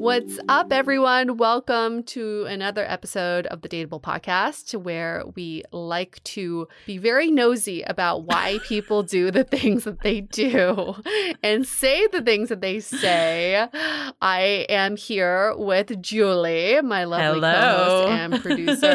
[0.00, 1.36] What's up, everyone?
[1.36, 7.82] Welcome to another episode of the Dateable Podcast, where we like to be very nosy
[7.82, 10.94] about why people do the things that they do
[11.42, 13.66] and say the things that they say.
[14.22, 18.86] I am here with Julie, my lovely co-host and producer,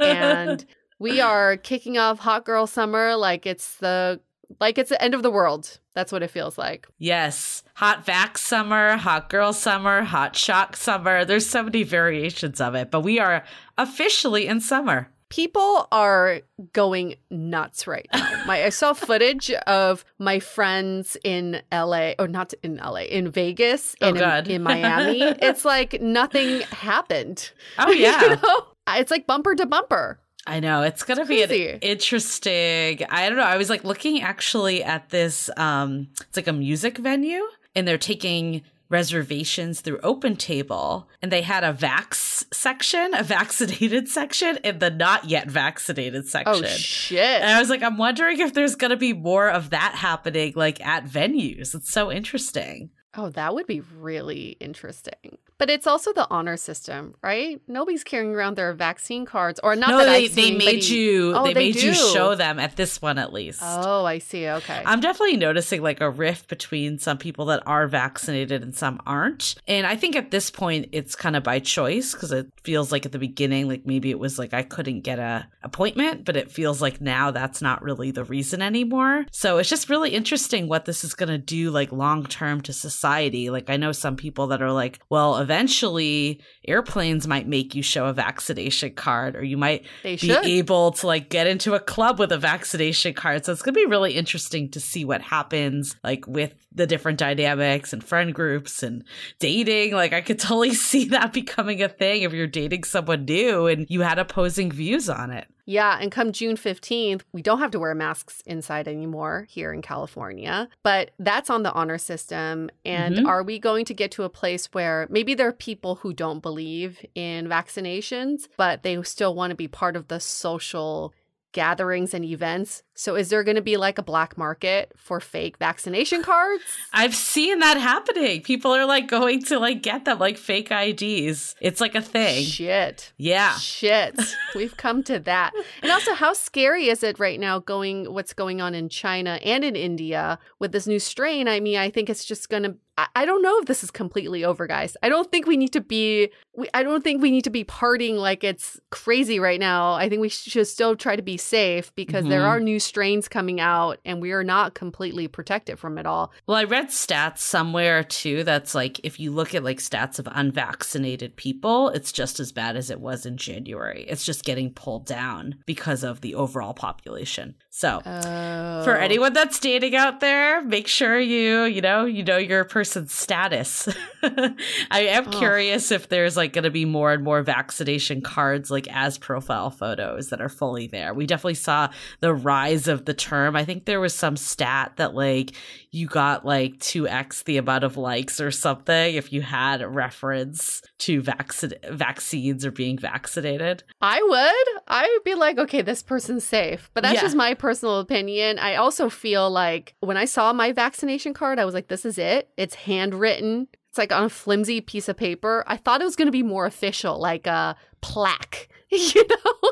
[0.00, 0.64] and
[1.00, 4.20] we are kicking off Hot Girl Summer like it's the
[4.60, 5.80] like it's the end of the world.
[5.94, 6.86] That's what it feels like.
[6.98, 7.62] Yes.
[7.74, 11.24] Hot vac summer, hot girl summer, hot shock summer.
[11.24, 13.44] There's so many variations of it, but we are
[13.76, 15.08] officially in summer.
[15.28, 16.40] People are
[16.74, 18.42] going nuts right now.
[18.46, 23.96] My, I saw footage of my friends in LA, or not in LA, in Vegas,
[24.02, 25.20] oh, in, in Miami.
[25.42, 27.50] It's like nothing happened.
[27.78, 28.20] Oh, yeah.
[28.22, 28.64] you know?
[28.90, 30.18] It's like bumper to bumper.
[30.46, 33.00] I know it's gonna be interesting.
[33.08, 33.44] I don't know.
[33.44, 35.48] I was like looking actually at this.
[35.56, 37.44] Um, it's like a music venue,
[37.76, 44.58] and they're taking reservations through OpenTable, and they had a vax section, a vaccinated section,
[44.64, 46.64] and the not yet vaccinated oh, section.
[46.64, 47.20] Oh shit!
[47.20, 50.84] And I was like, I'm wondering if there's gonna be more of that happening, like
[50.84, 51.72] at venues.
[51.74, 52.90] It's so interesting.
[53.14, 55.36] Oh, that would be really interesting.
[55.62, 57.60] But it's also the honor system, right?
[57.68, 59.90] Nobody's carrying around their vaccine cards, or not.
[59.90, 61.32] No, that they, they made you.
[61.36, 61.86] Oh, they, they, made do.
[61.86, 63.60] you show them at this one at least.
[63.62, 64.48] Oh, I see.
[64.48, 64.82] Okay.
[64.84, 69.54] I'm definitely noticing like a rift between some people that are vaccinated and some aren't,
[69.68, 73.06] and I think at this point it's kind of by choice because it feels like
[73.06, 76.50] at the beginning, like maybe it was like I couldn't get a appointment, but it
[76.50, 79.26] feels like now that's not really the reason anymore.
[79.30, 82.72] So it's just really interesting what this is going to do like long term to
[82.72, 83.48] society.
[83.48, 88.06] Like I know some people that are like, well, eventually airplanes might make you show
[88.06, 92.18] a vaccination card or you might they be able to like get into a club
[92.18, 95.94] with a vaccination card so it's going to be really interesting to see what happens
[96.02, 99.04] like with the different dynamics and friend groups and
[99.38, 99.94] dating.
[99.94, 103.86] Like I could totally see that becoming a thing if you're dating someone new and
[103.88, 105.46] you had opposing views on it.
[105.64, 109.80] Yeah, and come June 15th, we don't have to wear masks inside anymore here in
[109.80, 112.68] California, but that's on the honor system.
[112.84, 113.26] And mm-hmm.
[113.26, 116.42] are we going to get to a place where maybe there are people who don't
[116.42, 121.14] believe in vaccinations, but they still want to be part of the social
[121.52, 122.82] gatherings and events?
[122.94, 126.62] So is there going to be like a black market for fake vaccination cards?
[126.92, 128.42] I've seen that happening.
[128.42, 131.54] People are like going to like get them like fake IDs.
[131.60, 132.44] It's like a thing.
[132.44, 133.12] Shit.
[133.16, 133.54] Yeah.
[133.56, 134.20] Shit.
[134.54, 135.52] We've come to that.
[135.82, 139.64] And also how scary is it right now going what's going on in China and
[139.64, 141.48] in India with this new strain?
[141.48, 142.76] I mean, I think it's just going to
[143.16, 144.98] I don't know if this is completely over, guys.
[145.02, 146.30] I don't think we need to be.
[146.54, 149.94] We, I don't think we need to be partying like it's crazy right now.
[149.94, 152.28] I think we should still try to be safe because mm-hmm.
[152.30, 156.32] there are new strains coming out and we are not completely protected from it all.
[156.46, 160.28] Well, I read stats somewhere too that's like if you look at like stats of
[160.30, 164.04] unvaccinated people, it's just as bad as it was in January.
[164.08, 167.54] It's just getting pulled down because of the overall population.
[167.74, 168.84] So, oh.
[168.84, 173.14] for anyone that's dating out there, make sure you, you know, you know your person's
[173.14, 173.88] status.
[174.22, 174.60] I
[175.08, 175.30] am oh.
[175.30, 179.70] curious if there's like going to be more and more vaccination cards like as profile
[179.70, 181.14] photos that are fully there.
[181.14, 181.88] We definitely saw
[182.20, 183.56] the rise of the term.
[183.56, 185.52] I think there was some stat that like
[185.90, 190.82] you got like 2x the amount of likes or something if you had a reference
[191.02, 193.82] to vaccines or being vaccinated.
[194.00, 194.82] I would.
[194.86, 196.92] I would be like, okay, this person's safe.
[196.94, 197.22] But that's yeah.
[197.22, 198.60] just my personal opinion.
[198.60, 202.18] I also feel like when I saw my vaccination card, I was like, this is
[202.18, 202.50] it.
[202.56, 203.66] It's handwritten.
[203.88, 205.64] It's like on a flimsy piece of paper.
[205.66, 209.70] I thought it was going to be more official, like a uh, plaque, you know,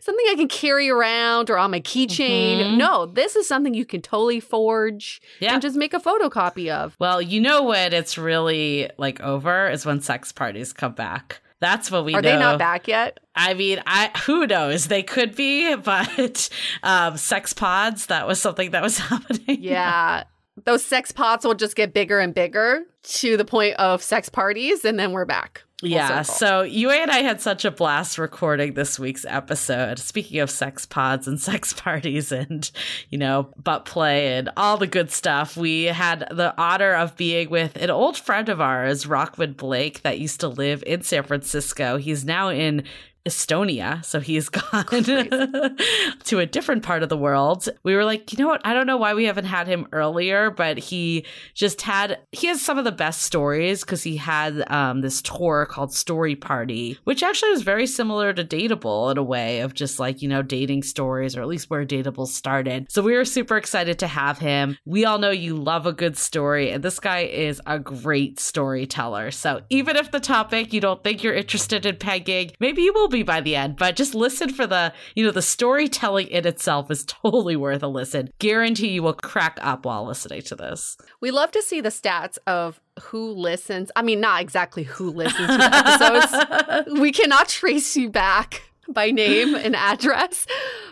[0.00, 2.58] something I can carry around or on my keychain.
[2.58, 2.76] Mm-hmm.
[2.76, 5.54] No, this is something you can totally forge yeah.
[5.54, 6.94] and just make a photocopy of.
[6.98, 7.94] Well, you know what?
[7.94, 11.40] It's really like over is when sex parties come back.
[11.58, 12.28] That's what we are know.
[12.32, 13.18] they not back yet?
[13.34, 14.88] I mean, I who knows?
[14.88, 16.50] They could be, but
[16.82, 18.06] um, sex pods.
[18.06, 19.62] That was something that was happening.
[19.62, 20.24] Yeah,
[20.64, 24.84] those sex pods will just get bigger and bigger to the point of sex parties,
[24.84, 25.62] and then we're back.
[25.82, 29.98] Yeah, so you and I had such a blast recording this week's episode.
[29.98, 32.70] Speaking of sex pods and sex parties and,
[33.10, 37.50] you know, butt play and all the good stuff, we had the honor of being
[37.50, 41.98] with an old friend of ours, Rockwood Blake, that used to live in San Francisco.
[41.98, 42.82] He's now in
[43.26, 44.02] Estonia.
[44.04, 47.68] So he's gone to a different part of the world.
[47.82, 48.60] We were like, you know what?
[48.64, 52.62] I don't know why we haven't had him earlier, but he just had, he has
[52.62, 57.22] some of the best stories because he had um, this tour called Story Party, which
[57.22, 60.82] actually was very similar to Dateable in a way of just like, you know, dating
[60.84, 62.86] stories or at least where Dateable started.
[62.90, 64.78] So we were super excited to have him.
[64.84, 69.30] We all know you love a good story, and this guy is a great storyteller.
[69.30, 73.08] So even if the topic you don't think you're interested in pegging, maybe you will
[73.08, 76.46] be be by the end, but just listen for the, you know, the storytelling in
[76.46, 78.30] itself is totally worth a listen.
[78.38, 80.96] Guarantee you will crack up while listening to this.
[81.20, 83.90] We love to see the stats of who listens.
[83.96, 87.00] I mean, not exactly who listens to episodes.
[87.00, 90.46] we cannot trace you back by name and address.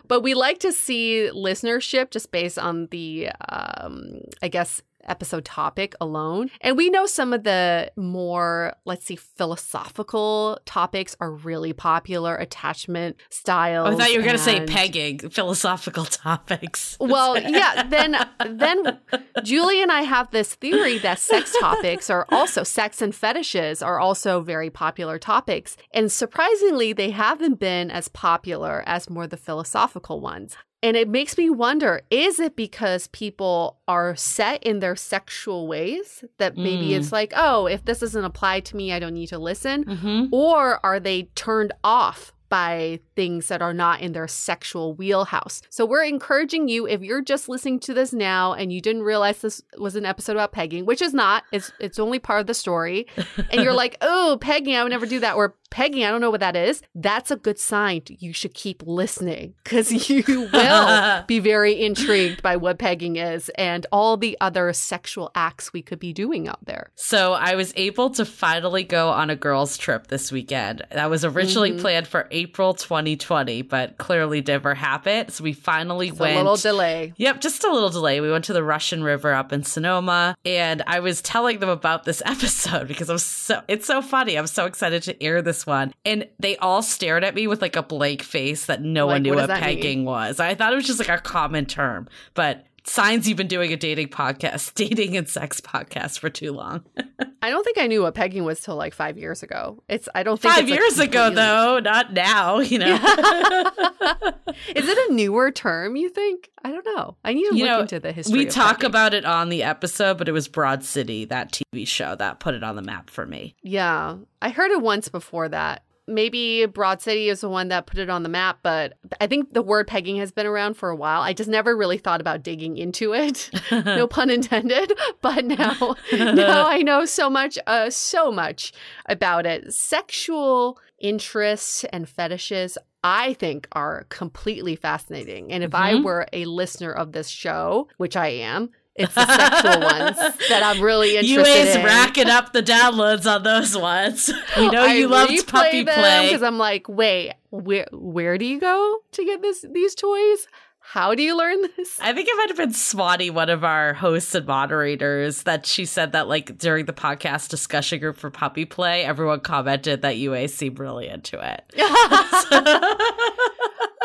[0.07, 5.95] But we like to see listenership just based on the, um, I guess, episode topic
[6.01, 6.51] alone.
[6.61, 13.17] And we know some of the more, let's see, philosophical topics are really popular attachment
[13.31, 13.87] style.
[13.87, 16.97] Oh, I thought you were going to say pegging, philosophical topics.
[17.15, 18.17] Well, yeah, then
[18.49, 18.99] then
[19.45, 24.01] Julie and I have this theory that sex topics are also sex and fetishes are
[24.01, 25.77] also very popular topics.
[25.93, 30.57] And surprisingly, they haven't been as popular as more the philosophical ones.
[30.85, 36.23] And it makes me wonder is it because people are set in their sexual ways
[36.37, 36.99] that maybe mm.
[36.99, 39.85] it's like, oh, if this doesn't apply to me, I don't need to listen?
[39.85, 40.25] Mm-hmm.
[40.31, 45.61] Or are they turned off by things that are not in their sexual wheelhouse.
[45.71, 49.41] So we're encouraging you if you're just listening to this now and you didn't realize
[49.41, 51.43] this was an episode about pegging, which is not.
[51.51, 53.07] It's it's only part of the story.
[53.51, 56.31] And you're like, "Oh, pegging, I would never do that." Or Peggy, I don't know
[56.31, 56.83] what that is.
[56.95, 58.03] That's a good sign.
[58.07, 63.85] You should keep listening because you will be very intrigued by what pegging is and
[63.91, 66.93] all the other sexual acts we could be doing out there.
[66.95, 70.83] So I was able to finally go on a girls' trip this weekend.
[70.93, 71.81] That was originally mm-hmm.
[71.81, 75.33] planned for April 2020, but clearly never happened.
[75.33, 76.35] So we finally went.
[76.37, 77.15] A little delay.
[77.17, 78.21] Yep, just a little delay.
[78.21, 82.05] We went to the Russian River up in Sonoma, and I was telling them about
[82.05, 84.39] this episode because I'm so it's so funny.
[84.39, 85.93] I'm so excited to air this one.
[86.05, 89.23] And they all stared at me with like a blank face that no like, one
[89.23, 90.05] knew what, what pegging mean?
[90.07, 90.41] was.
[90.41, 93.77] I thought it was just like a common term, but signs you've been doing a
[93.77, 96.85] dating podcast, dating and sex podcast for too long.
[97.43, 99.83] I don't think I knew what pegging was till like five years ago.
[99.89, 102.61] It's I don't think five years like ago though, not now.
[102.61, 102.95] You know,
[104.75, 105.97] is it a newer term?
[105.97, 106.51] You think?
[106.65, 107.19] I don't know.
[107.23, 108.39] I need to you look know, into the history.
[108.39, 108.87] We talk pegging.
[108.87, 112.55] about it on the episode, but it was Broad City, that TV show that put
[112.55, 113.55] it on the map for me.
[113.63, 117.99] Yeah, I heard it once before that, maybe Broad City is the one that put
[117.99, 120.97] it on the map, but I think the word pegging has been around for a
[120.97, 121.23] while.
[121.23, 124.93] I just never really thought about digging into it, no pun intended.
[125.23, 128.73] But now, now I know so much, uh, so much
[129.07, 129.73] about it.
[129.73, 135.51] Sexual interests and fetishes, I think, are completely fascinating.
[135.51, 135.97] And if mm-hmm.
[135.99, 140.17] I were a listener of this show, which I am, it's the sexual ones
[140.49, 141.35] that I'm really interested
[141.67, 141.85] Yue's in.
[141.85, 144.31] racking up the downloads on those ones.
[144.57, 148.61] We know I you loved puppy play because I'm like, wait, where where do you
[148.61, 150.47] go to get this these toys?
[150.87, 151.99] How do you learn this?
[152.01, 155.87] I think it might have been Swati, one of our hosts and moderators, that she
[155.87, 160.47] said that like during the podcast discussion group for Puppy Play, everyone commented that Yue
[160.47, 161.65] seemed really into it.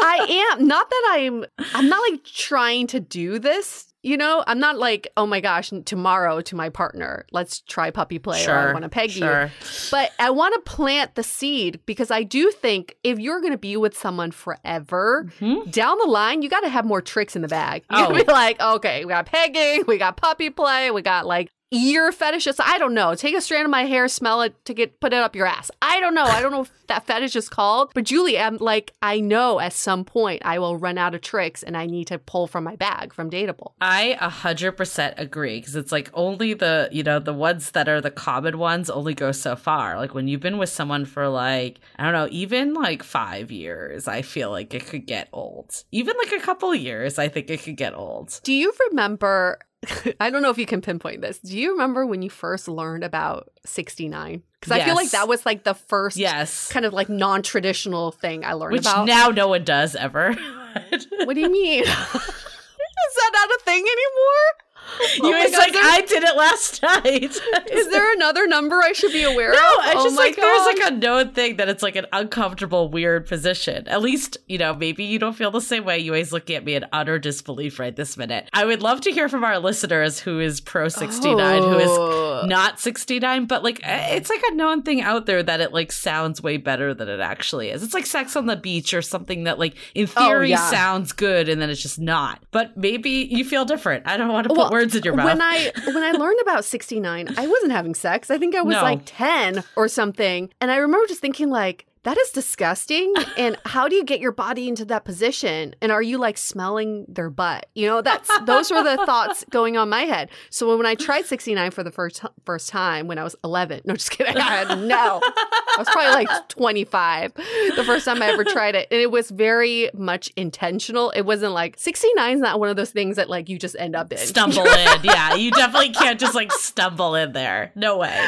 [0.01, 4.60] I am not that I'm I'm not like trying to do this you know, I'm
[4.60, 8.70] not like, oh my gosh, tomorrow to my partner, let's try puppy play sure, or
[8.70, 9.44] I want to peg sure.
[9.46, 9.51] you.
[9.91, 13.58] But I want to plant the seed because I do think if you're going to
[13.58, 15.70] be with someone forever, mm-hmm.
[15.70, 17.70] down the line, you got to have more tricks in the bag.
[17.91, 18.13] You oh.
[18.13, 22.59] be like, okay, we got pegging, we got puppy play, we got like ear fetishist.
[22.63, 23.15] I don't know.
[23.15, 25.69] Take a strand of my hair, smell it to get put it up your ass.
[25.81, 26.23] I don't know.
[26.23, 27.91] I don't know if that fetish is called.
[27.93, 31.61] But Julie, I'm like, I know at some point I will run out of tricks
[31.63, 33.73] and I need to pull from my bag from Dateable.
[33.81, 37.88] I a hundred percent agree because it's like only the you know the ones that
[37.88, 39.97] are the common ones only go so far.
[39.97, 44.07] Like when you've been with someone for like I don't know, even like five years,
[44.07, 45.57] I feel like it could get old.
[45.91, 48.39] Even like a couple years, I think it could get old.
[48.43, 49.59] Do you remember
[50.19, 51.39] I don't know if you can pinpoint this.
[51.39, 54.43] Do you remember when you first learned about 69?
[54.59, 54.81] Because yes.
[54.81, 56.69] I feel like that was like the first yes.
[56.71, 59.05] kind of like non traditional thing I learned Which about.
[59.07, 60.33] Now no one does ever.
[60.33, 61.83] what do you mean?
[61.83, 64.55] Is that not a thing anymore?
[65.01, 65.83] Oh you oh God, like, there...
[65.83, 67.65] I did it last night.
[67.71, 69.62] Is there another number I should be aware no, of?
[69.62, 70.41] No, it's oh just like God.
[70.43, 73.88] there's like a known thing that it's like an uncomfortable, weird position.
[73.88, 76.00] At least, you know, maybe you don't feel the same way.
[76.00, 78.50] You always looking at me in utter disbelief right this minute.
[78.51, 81.69] I would love to hear from our listeners who is pro 69, oh.
[81.69, 82.43] who is oh.
[82.48, 85.91] not 69, but like eh, it's like a known thing out there that it like
[85.93, 87.83] sounds way better than it actually is.
[87.83, 90.69] It's like sex on the beach or something that like in oh, theory oh, yeah.
[90.69, 92.43] sounds good and then it's just not.
[92.51, 94.05] But maybe you feel different.
[94.07, 95.25] I don't want to well, words in your mouth.
[95.25, 98.29] When I when I learned about 69, I wasn't having sex.
[98.29, 98.81] I think I was no.
[98.81, 100.49] like 10 or something.
[100.61, 103.13] And I remember just thinking like that is disgusting.
[103.37, 105.75] and how do you get your body into that position?
[105.81, 107.67] And are you like smelling their butt?
[107.75, 110.29] You know, that's those were the thoughts going on my head.
[110.49, 113.93] So when I tried 69 for the first first time when I was 11, no,
[113.93, 114.35] just kidding.
[114.37, 115.21] I had no.
[115.23, 117.33] I was probably like 25
[117.75, 121.11] the first time I ever tried it, and it was very much intentional.
[121.11, 123.95] It wasn't like 69 is not one of those things that like you just end
[123.95, 125.03] up in stumble in.
[125.03, 127.71] Yeah, you definitely can't just like stumble in there.
[127.75, 128.25] No way.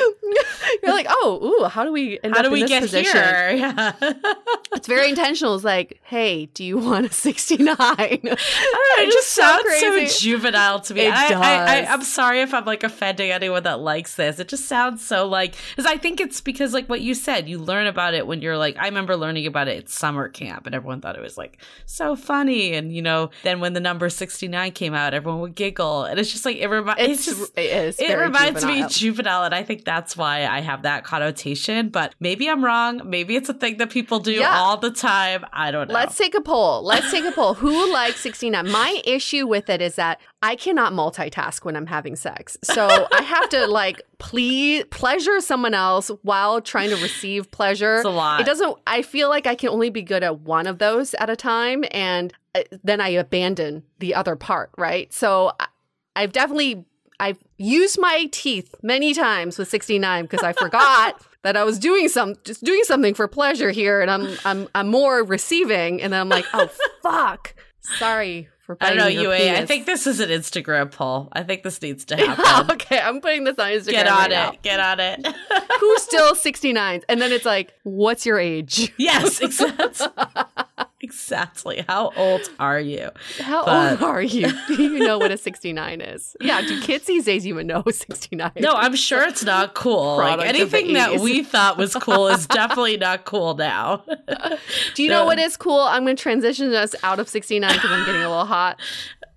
[0.83, 3.13] You're like, oh, ooh, how do we how do we get position?
[3.17, 3.51] here?
[3.57, 3.70] Yeah.
[3.77, 3.95] Yeah.
[4.73, 5.55] it's very intentional.
[5.55, 7.75] It's like, hey, do you want a 69?
[9.03, 11.01] It just, sounds so, so, juvenile to me.
[11.01, 11.41] It I, does.
[11.41, 14.37] I, I, am sorry if I'm like offending anyone that likes this.
[14.37, 17.57] It just sounds so like, because I think it's because like what you said, you
[17.57, 20.75] learn about it when you're like, I remember learning about it at summer camp and
[20.75, 22.73] everyone thought it was like so funny.
[22.73, 26.03] And, you know, then when the number 69 came out, everyone would giggle.
[26.03, 28.83] And it's just like, it, remi- it's, it's just, it, it reminds juvenile.
[28.83, 29.43] me juvenile.
[29.45, 31.89] And I think that's why I have that connotation.
[31.89, 33.01] But maybe I'm wrong.
[33.05, 34.57] Maybe it's a thing that people do yeah.
[34.57, 35.45] all the time.
[35.53, 35.93] I don't know.
[35.93, 36.81] Let's take a poll.
[36.83, 37.53] Let's take a poll.
[37.53, 38.53] Who likes sixteen?
[38.53, 42.57] My issue with it is that I cannot multitask when I'm having sex.
[42.63, 47.97] So I have to like please pleasure someone else while trying to receive pleasure.
[47.97, 48.41] It's a lot.
[48.41, 51.29] It doesn't I feel like I can only be good at one of those at
[51.29, 55.11] a time and uh, then I abandon the other part, right?
[55.13, 55.51] So
[56.15, 56.85] I've definitely
[57.21, 62.09] I've used my teeth many times with 69 because I forgot that I was doing
[62.09, 66.19] some just doing something for pleasure here, and I'm I'm I'm more receiving, and then
[66.19, 66.67] I'm like, oh
[67.03, 67.53] fuck,
[67.99, 68.49] sorry.
[68.65, 69.37] for biting I don't know, your UA.
[69.37, 69.59] Penis.
[69.59, 71.29] I think this is an Instagram poll.
[71.31, 72.71] I think this needs to happen.
[72.71, 73.91] okay, I'm putting this on Instagram.
[73.91, 74.33] Get on right it.
[74.33, 74.53] Now.
[74.63, 75.27] Get on it.
[75.79, 77.03] Who's still 69?
[77.07, 78.91] And then it's like, what's your age?
[78.97, 80.07] Yes, exactly.
[81.01, 81.83] exactly.
[81.87, 83.09] How old are you?
[83.39, 84.47] How but, old are you?
[84.67, 86.35] Do you know what a 69 is?
[86.39, 88.51] Yeah, do kids these days even know 69?
[88.59, 90.17] No, I'm sure it's not cool.
[90.17, 94.03] like anything that we thought was cool is definitely not cool now.
[94.95, 95.79] do you know what is cool?
[95.79, 98.79] I'm going to transition us out of 69 because I'm getting a little hot.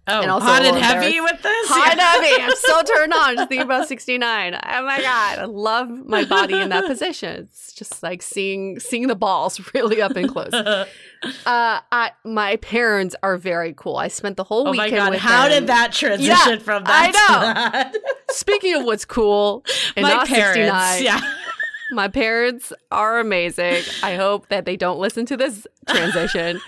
[0.06, 1.68] Oh, and also hot and heavy with this?
[1.70, 2.42] Hot and heavy.
[2.42, 4.54] I'm so turned on just thinking about 69.
[4.54, 5.38] Oh my God.
[5.38, 7.48] I love my body in that position.
[7.50, 10.52] It's just like seeing seeing the balls really up and close.
[10.52, 10.84] Uh,
[11.46, 13.96] I, my parents are very cool.
[13.96, 14.92] I spent the whole weekend.
[14.92, 15.18] Oh my God.
[15.18, 15.60] How them.
[15.62, 17.12] did that transition yeah, from that
[17.82, 17.98] I know.
[18.30, 19.64] Speaking of what's cool,
[19.96, 21.20] and my not parents, 69, yeah.
[21.92, 23.82] My parents are amazing.
[24.02, 26.60] I hope that they don't listen to this transition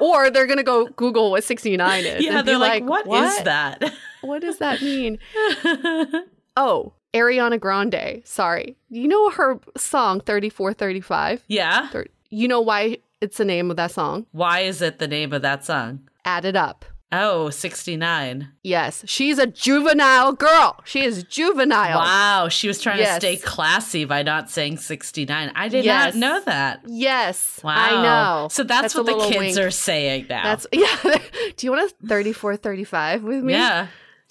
[0.00, 2.24] or they're going to go Google what 69 is.
[2.24, 3.92] Yeah, they're like, like what, what is that?
[4.20, 5.18] what does that mean?
[6.56, 8.22] oh, Ariana Grande.
[8.24, 8.76] Sorry.
[8.90, 11.44] You know her song 3435?
[11.48, 11.88] Yeah.
[12.30, 14.26] You know why it's the name of that song?
[14.32, 16.08] Why is it the name of that song?
[16.24, 16.84] Add it up.
[17.12, 18.48] Oh, 69.
[18.64, 19.04] Yes.
[19.06, 20.80] She's a juvenile girl.
[20.84, 21.98] She is juvenile.
[22.00, 22.48] Wow.
[22.48, 23.14] She was trying yes.
[23.16, 25.52] to stay classy by not saying 69.
[25.54, 26.14] I did yes.
[26.14, 26.80] not know that.
[26.86, 27.60] Yes.
[27.62, 27.74] Wow.
[27.76, 28.48] I know.
[28.48, 29.58] So that's, that's what the kids wink.
[29.58, 30.42] are saying now.
[30.42, 31.18] That's yeah.
[31.56, 33.52] Do you want a 34 35 with me?
[33.52, 33.86] Yeah.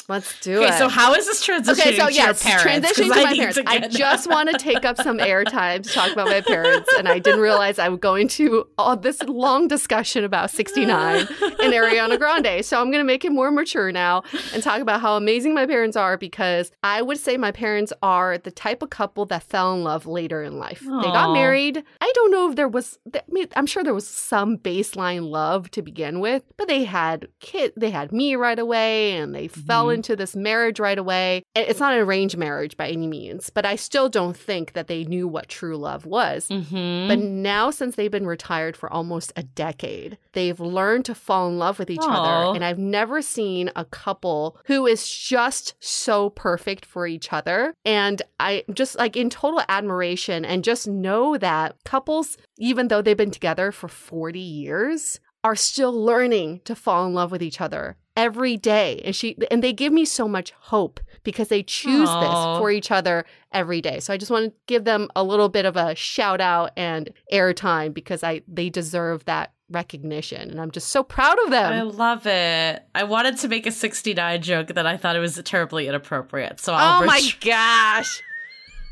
[0.07, 0.67] Let's do okay, it.
[0.69, 2.91] Okay, so how is this transitioning okay, so, yes, to your parents?
[2.91, 3.57] Transitioning to I my parents.
[3.57, 7.07] To I just want to take up some airtime to talk about my parents, and
[7.07, 11.27] I didn't realize I was going to all this long discussion about 69 and
[11.73, 12.63] Ariana Grande.
[12.63, 14.21] So I'm going to make it more mature now
[14.53, 18.37] and talk about how amazing my parents are because I would say my parents are
[18.37, 20.81] the type of couple that fell in love later in life.
[20.85, 21.01] Aww.
[21.01, 21.83] They got married.
[21.99, 25.71] I don't know if there was, I mean, I'm sure there was some baseline love
[25.71, 29.89] to begin with, but they had kid, they had me right away, and they fell
[29.89, 29.95] in Mm-hmm.
[29.95, 31.43] into this marriage right away.
[31.55, 35.03] It's not an arranged marriage by any means, but I still don't think that they
[35.05, 36.47] knew what true love was.
[36.49, 37.07] Mm-hmm.
[37.07, 41.57] But now, since they've been retired for almost a decade, they've learned to fall in
[41.57, 42.17] love with each Aww.
[42.47, 42.55] other.
[42.55, 47.73] And I've never seen a couple who is just so perfect for each other.
[47.85, 53.15] And I just like in total admiration and just know that couples, even though they've
[53.15, 57.95] been together for 40 years, are still learning to fall in love with each other
[58.15, 62.21] every day and she and they give me so much hope because they choose Aww.
[62.21, 65.49] this for each other every day so i just want to give them a little
[65.49, 70.71] bit of a shout out and airtime because i they deserve that recognition and i'm
[70.71, 74.67] just so proud of them i love it i wanted to make a 69 joke
[74.67, 78.21] that i thought it was terribly inappropriate so I'll oh my gosh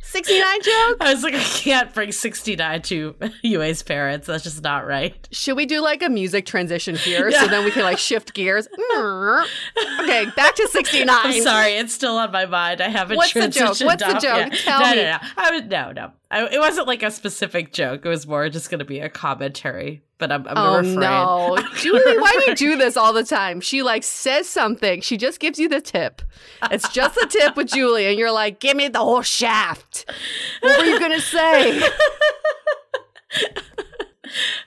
[0.03, 0.97] 69 joke?
[1.01, 4.27] I was like, I can't bring 69 to Yue's parents.
[4.27, 5.27] That's just not right.
[5.31, 7.41] Should we do like a music transition here yeah.
[7.41, 8.67] so then we can like shift gears?
[8.97, 11.09] okay, back to 69.
[11.09, 12.81] I'm sorry, it's still on my mind.
[12.81, 13.79] I haven't What's the joke?
[13.81, 14.19] What's off.
[14.19, 14.53] the joke?
[14.65, 14.95] Tell no, me.
[14.97, 15.19] No, no, no.
[15.37, 16.11] I, no, no.
[16.29, 18.05] I, it wasn't like a specific joke.
[18.05, 21.57] It was more just going to be a commentary but I'm, I'm oh, no.
[21.75, 23.59] Julie, why we do this all the time?
[23.59, 25.01] She like says something.
[25.01, 26.21] She just gives you the tip.
[26.71, 30.09] It's just the tip with Julie, and you're like, give me the whole shaft.
[30.61, 31.83] What were you gonna say?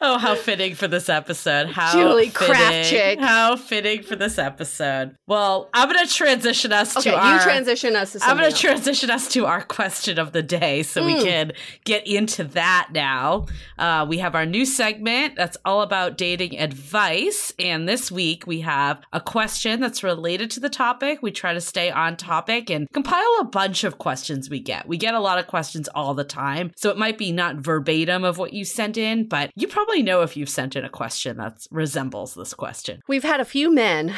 [0.00, 1.68] oh, how fitting for this episode.
[1.68, 5.16] How Julie fitting, How fitting for this episode.
[5.26, 7.36] Well, I'm going to transition us okay, to our.
[7.36, 11.02] you transition us I'm going to transition us to our question of the day so
[11.02, 11.06] mm.
[11.06, 11.22] we hmm.
[11.24, 11.52] can
[11.84, 13.46] get into that now.
[13.78, 17.52] Uh, we have our new segment that's all about dating advice.
[17.58, 21.20] And this week we have a question that's related to the topic.
[21.22, 24.86] We try to stay on topic and compile a bunch of questions we get.
[24.86, 26.72] We get a lot of questions all the time.
[26.76, 30.22] So it might be not verbatim of what you sent in, but you probably know
[30.22, 33.02] if you've sent in a question that resembles this question.
[33.06, 34.14] We've had a few men,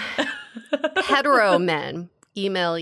[1.05, 2.79] hetero men, email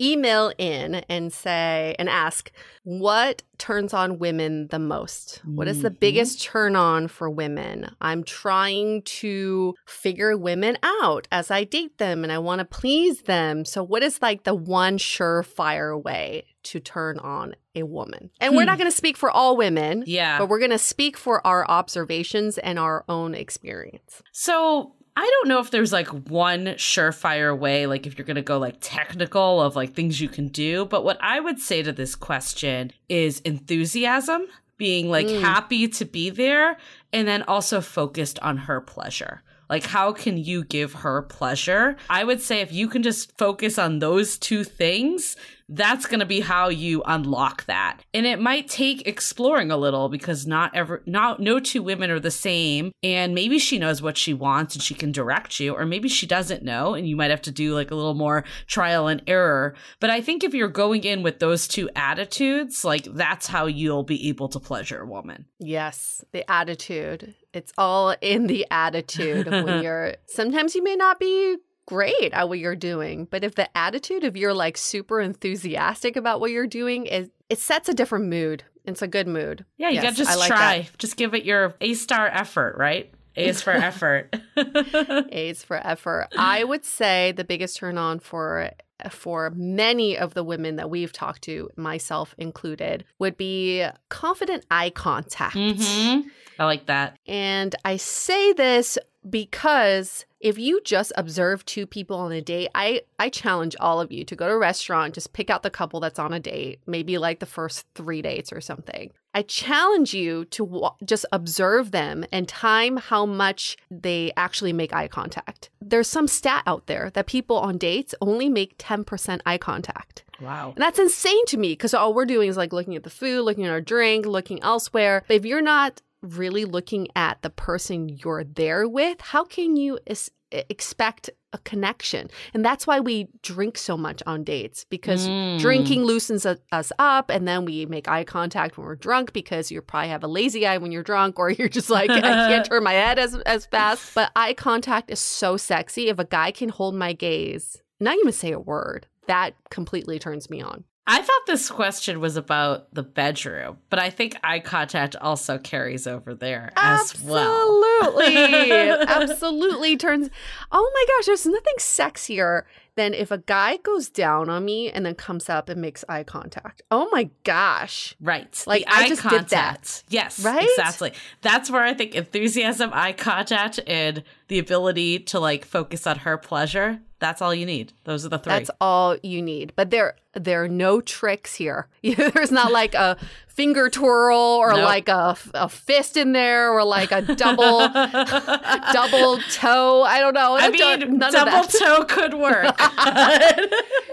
[0.00, 2.50] email in and say and ask
[2.82, 6.00] what turns on women the most what is the mm-hmm.
[6.00, 12.24] biggest turn on for women i'm trying to figure women out as i date them
[12.24, 16.80] and i want to please them so what is like the one surefire way to
[16.80, 18.30] turn on a woman.
[18.40, 18.56] And hmm.
[18.56, 20.02] we're not going to speak for all women.
[20.06, 20.38] Yeah.
[20.38, 24.22] But we're going to speak for our observations and our own experience.
[24.32, 28.42] So I don't know if there's like one surefire way, like if you're going to
[28.42, 30.84] go like technical of like things you can do.
[30.86, 34.46] But what I would say to this question is enthusiasm,
[34.76, 35.40] being like mm.
[35.40, 36.76] happy to be there,
[37.12, 39.42] and then also focused on her pleasure.
[39.70, 41.96] Like, how can you give her pleasure?
[42.10, 45.36] I would say if you can just focus on those two things,
[45.68, 48.00] that's going to be how you unlock that.
[48.12, 52.20] And it might take exploring a little because not ever not no two women are
[52.20, 55.86] the same and maybe she knows what she wants and she can direct you or
[55.86, 59.08] maybe she doesn't know and you might have to do like a little more trial
[59.08, 59.74] and error.
[60.00, 64.04] But I think if you're going in with those two attitudes, like that's how you'll
[64.04, 65.46] be able to pleasure a woman.
[65.58, 67.34] Yes, the attitude.
[67.54, 72.58] It's all in the attitude when you're sometimes you may not be great at what
[72.58, 73.26] you're doing.
[73.30, 77.58] But if the attitude of you're like super enthusiastic about what you're doing is it
[77.58, 78.64] sets a different mood.
[78.84, 79.64] It's a good mood.
[79.76, 80.82] Yeah, you yes, gotta just like try.
[80.82, 80.98] That.
[80.98, 83.12] Just give it your A star effort, right?
[83.36, 84.34] A is for effort.
[84.56, 86.28] A is for effort.
[86.36, 88.70] I would say the biggest turn on for
[89.10, 94.90] for many of the women that we've talked to, myself included, would be confident eye
[94.90, 95.56] contact.
[95.56, 96.28] Mm-hmm.
[96.58, 97.18] I like that.
[97.26, 98.96] And I say this
[99.28, 104.12] because if you just observe two people on a date, I I challenge all of
[104.12, 106.80] you to go to a restaurant, just pick out the couple that's on a date,
[106.86, 109.10] maybe like the first 3 dates or something.
[109.34, 114.92] I challenge you to w- just observe them and time how much they actually make
[114.92, 115.70] eye contact.
[115.80, 120.24] There's some stat out there that people on dates only make 10% eye contact.
[120.42, 120.74] Wow.
[120.76, 123.44] And that's insane to me because all we're doing is like looking at the food,
[123.46, 125.24] looking at our drink, looking elsewhere.
[125.26, 129.98] But if you're not really looking at the person you're there with, how can you
[130.06, 132.28] is- expect a connection?
[132.54, 135.58] And that's why we drink so much on dates because mm.
[135.60, 139.70] drinking loosens a- us up and then we make eye contact when we're drunk because
[139.70, 142.66] you probably have a lazy eye when you're drunk or you're just like, I can't
[142.66, 144.14] turn my head as, as fast.
[144.14, 146.08] But eye contact is so sexy.
[146.08, 150.50] If a guy can hold my gaze, not even say a word, that completely turns
[150.50, 150.84] me on.
[151.06, 156.06] I thought this question was about the bedroom, but I think eye contact also carries
[156.06, 157.40] over there Absolutely.
[157.42, 158.00] as well.
[158.00, 158.90] Absolutely.
[159.08, 160.30] Absolutely turns.
[160.72, 162.62] Oh my gosh, there's nothing sexier
[162.96, 166.22] than if a guy goes down on me and then comes up and makes eye
[166.22, 166.80] contact.
[166.90, 168.14] Oh my gosh.
[168.20, 168.64] Right.
[168.66, 169.48] Like the I just contact.
[169.50, 170.02] did that.
[170.08, 170.42] Yes.
[170.42, 170.64] Right.
[170.78, 171.12] Exactly.
[171.42, 176.38] That's where I think enthusiasm, eye contact, and the ability to like focus on her
[176.38, 177.94] pleasure that's all you need.
[178.04, 178.50] Those are the three.
[178.52, 179.72] That's all you need.
[179.76, 181.88] But there there are no tricks here.
[182.02, 183.16] There's not like a
[183.54, 184.82] finger twirl or nope.
[184.82, 187.78] like a, a fist in there or like a double
[188.92, 190.02] double toe.
[190.02, 190.56] I don't know.
[190.58, 192.78] I mean, double toe could work.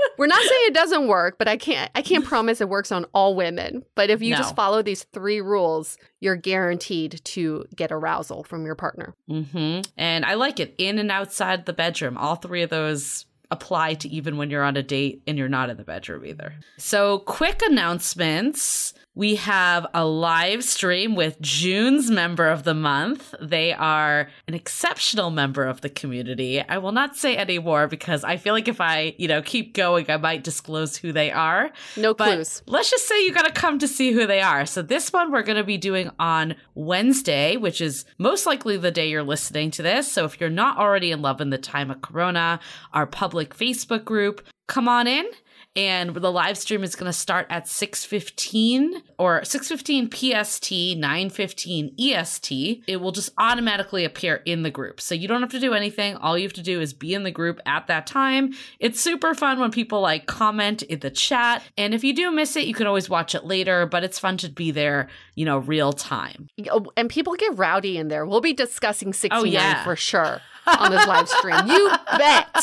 [0.18, 3.06] We're not saying it doesn't work, but I can't I can't promise it works on
[3.14, 3.84] all women.
[3.96, 4.38] But if you no.
[4.38, 9.16] just follow these three rules, you're guaranteed to get arousal from your partner.
[9.30, 9.92] Mm-hmm.
[9.98, 12.16] And I like it in and outside the bedroom.
[12.18, 15.70] All three of those apply to even when you're on a date and you're not
[15.70, 16.54] in the bedroom either.
[16.78, 18.94] So, quick announcements.
[19.14, 23.36] We have a live stream with June's member of the month.
[23.42, 26.62] They are an exceptional member of the community.
[26.62, 29.74] I will not say any more because I feel like if I, you know, keep
[29.74, 31.72] going, I might disclose who they are.
[31.98, 32.64] No but clues.
[32.68, 34.66] Let's just say you got to come to see who they are.
[34.66, 38.92] So this one we're going to be doing on Wednesday, which is most likely the
[38.92, 40.10] day you're listening to this.
[40.10, 42.62] So if you're not already in love in the time of Corona,
[42.94, 45.26] our public Facebook group, come on in
[45.76, 52.84] and the live stream is going to start at 6.15 or 6.15 pst 9.15 est
[52.88, 56.16] it will just automatically appear in the group so you don't have to do anything
[56.18, 59.34] all you have to do is be in the group at that time it's super
[59.34, 62.74] fun when people like comment in the chat and if you do miss it you
[62.74, 66.48] can always watch it later but it's fun to be there you know real time
[66.70, 69.84] oh, and people get rowdy in there we'll be discussing 69 oh, yeah.
[69.86, 71.68] for sure on this live stream.
[71.68, 72.52] You bet.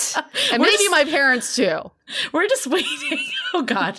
[0.51, 1.81] And We're maybe just, my parents too.
[2.33, 3.19] We're just waiting.
[3.55, 3.99] Oh God.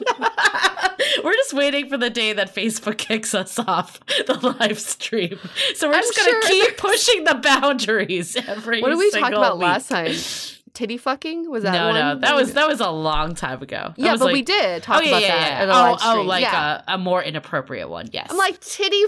[1.23, 5.39] We're just waiting for the day that Facebook kicks us off the live stream.
[5.73, 9.29] So we're I'm just gonna sure keep pushing the boundaries every What did we talk
[9.31, 9.63] about week.
[9.65, 10.13] last time?
[10.75, 11.71] Titty fucking was that?
[11.73, 11.95] No, one?
[11.95, 13.95] no, that was that was a long time ago.
[13.97, 15.65] Yeah, but like, we did talk oh, yeah, about yeah, yeah.
[15.65, 15.97] that.
[16.05, 18.07] Oh, oh, like a, a more inappropriate one.
[18.11, 19.03] Yes, I'm like titty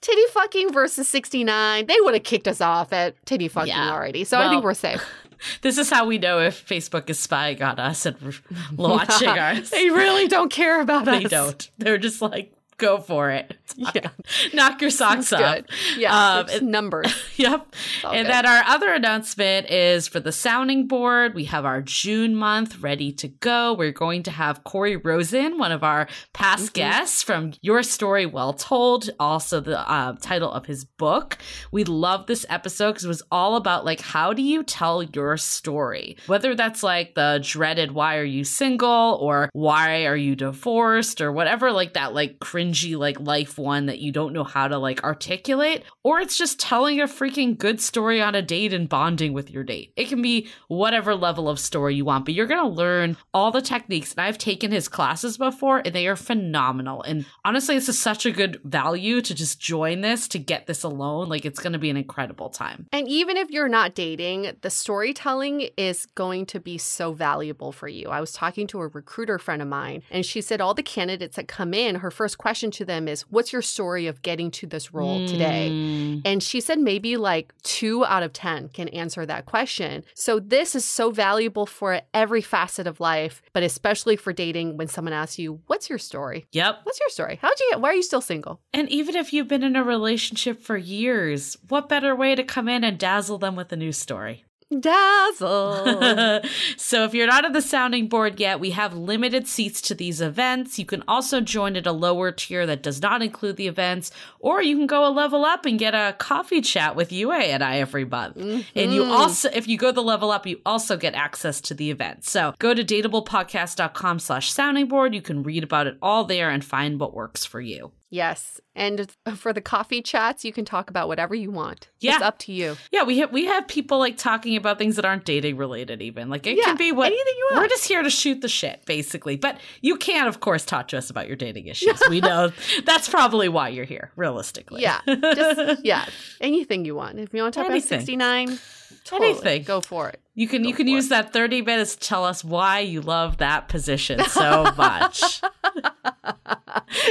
[0.00, 1.86] Titty fucking versus 69.
[1.86, 3.90] They would have kicked us off at titty fucking yeah.
[3.90, 4.24] already.
[4.24, 5.02] So well, I think we're safe.
[5.62, 8.16] This is how we know if Facebook is spying on us and
[8.76, 9.70] watching us.
[9.70, 11.22] they really don't care about they us.
[11.22, 11.70] They don't.
[11.78, 13.54] They're just like, go for it.
[13.76, 14.08] Yeah.
[14.54, 15.60] Knock your socks off.
[15.96, 16.44] Yeah.
[16.48, 17.12] Um, numbers.
[17.36, 17.66] yep.
[18.04, 21.34] And then our other announcement is for the sounding board.
[21.34, 23.74] We have our June month ready to go.
[23.74, 26.72] We're going to have Corey Rosen, one of our past mm-hmm.
[26.74, 31.36] guests from Your Story Well Told, also the uh, title of his book.
[31.72, 35.36] We love this episode because it was all about like, how do you tell your
[35.36, 36.16] story?
[36.26, 41.32] Whether that's like the dreaded, why are you single or why are you divorced or
[41.32, 44.78] whatever, like that, like cringe cringy like life one that you don't know how to
[44.78, 49.32] like articulate, or it's just telling a freaking good story on a date and bonding
[49.32, 49.92] with your date.
[49.96, 53.62] It can be whatever level of story you want, but you're gonna learn all the
[53.62, 54.12] techniques.
[54.12, 57.02] And I've taken his classes before and they are phenomenal.
[57.02, 60.82] And honestly, this is such a good value to just join this to get this
[60.82, 61.28] alone.
[61.28, 62.86] Like it's gonna be an incredible time.
[62.92, 67.88] And even if you're not dating, the storytelling is going to be so valuable for
[67.88, 68.08] you.
[68.08, 71.36] I was talking to a recruiter friend of mine and she said all the candidates
[71.36, 74.50] that come in, her first question question to them is, what's your story of getting
[74.50, 75.28] to this role mm.
[75.28, 76.20] today?
[76.24, 80.02] And she said maybe like two out of 10 can answer that question.
[80.14, 84.88] So this is so valuable for every facet of life, but especially for dating when
[84.88, 86.46] someone asks you, what's your story?
[86.50, 86.80] Yep.
[86.82, 87.38] What's your story?
[87.40, 88.60] How'd you get, why are you still single?
[88.74, 92.68] And even if you've been in a relationship for years, what better way to come
[92.68, 94.44] in and dazzle them with a new story?
[94.78, 96.40] dazzle.
[96.76, 100.20] so, if you're not at the sounding board yet, we have limited seats to these
[100.20, 100.78] events.
[100.78, 104.62] You can also join at a lower tier that does not include the events, or
[104.62, 107.78] you can go a level up and get a coffee chat with Yue and I
[107.80, 108.36] every month.
[108.36, 108.60] Mm-hmm.
[108.74, 109.12] And you mm-hmm.
[109.12, 112.24] also, if you go the level up, you also get access to the event.
[112.24, 115.14] So, go to dateablepodcast.com slash sounding board.
[115.14, 117.92] You can read about it all there and find what works for you.
[118.10, 118.60] Yes.
[118.78, 121.90] And for the coffee chats, you can talk about whatever you want.
[122.00, 122.14] Yeah.
[122.14, 122.76] It's up to you.
[122.90, 126.30] Yeah, we have we have people like talking about things that aren't dating related even.
[126.30, 127.64] Like it yeah, can be what anything you want.
[127.64, 129.36] We're just here to shoot the shit, basically.
[129.36, 132.00] But you can, of course, talk to us about your dating issues.
[132.08, 132.52] we know
[132.86, 134.80] that's probably why you're here, realistically.
[134.82, 135.00] Yeah.
[135.06, 136.06] Just yeah.
[136.40, 137.18] Anything you want.
[137.18, 137.88] If you want to talk anything.
[137.92, 138.58] about sixty nine,
[139.04, 139.62] totally, anything.
[139.64, 140.20] Go for it.
[140.36, 141.10] You can Go you can use it.
[141.10, 145.42] that 30 minutes to tell us why you love that position so much.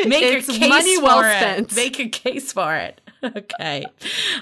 [0.05, 1.75] Make it's your case money well spent sense.
[1.75, 3.01] Make a case for it.
[3.23, 3.83] Okay.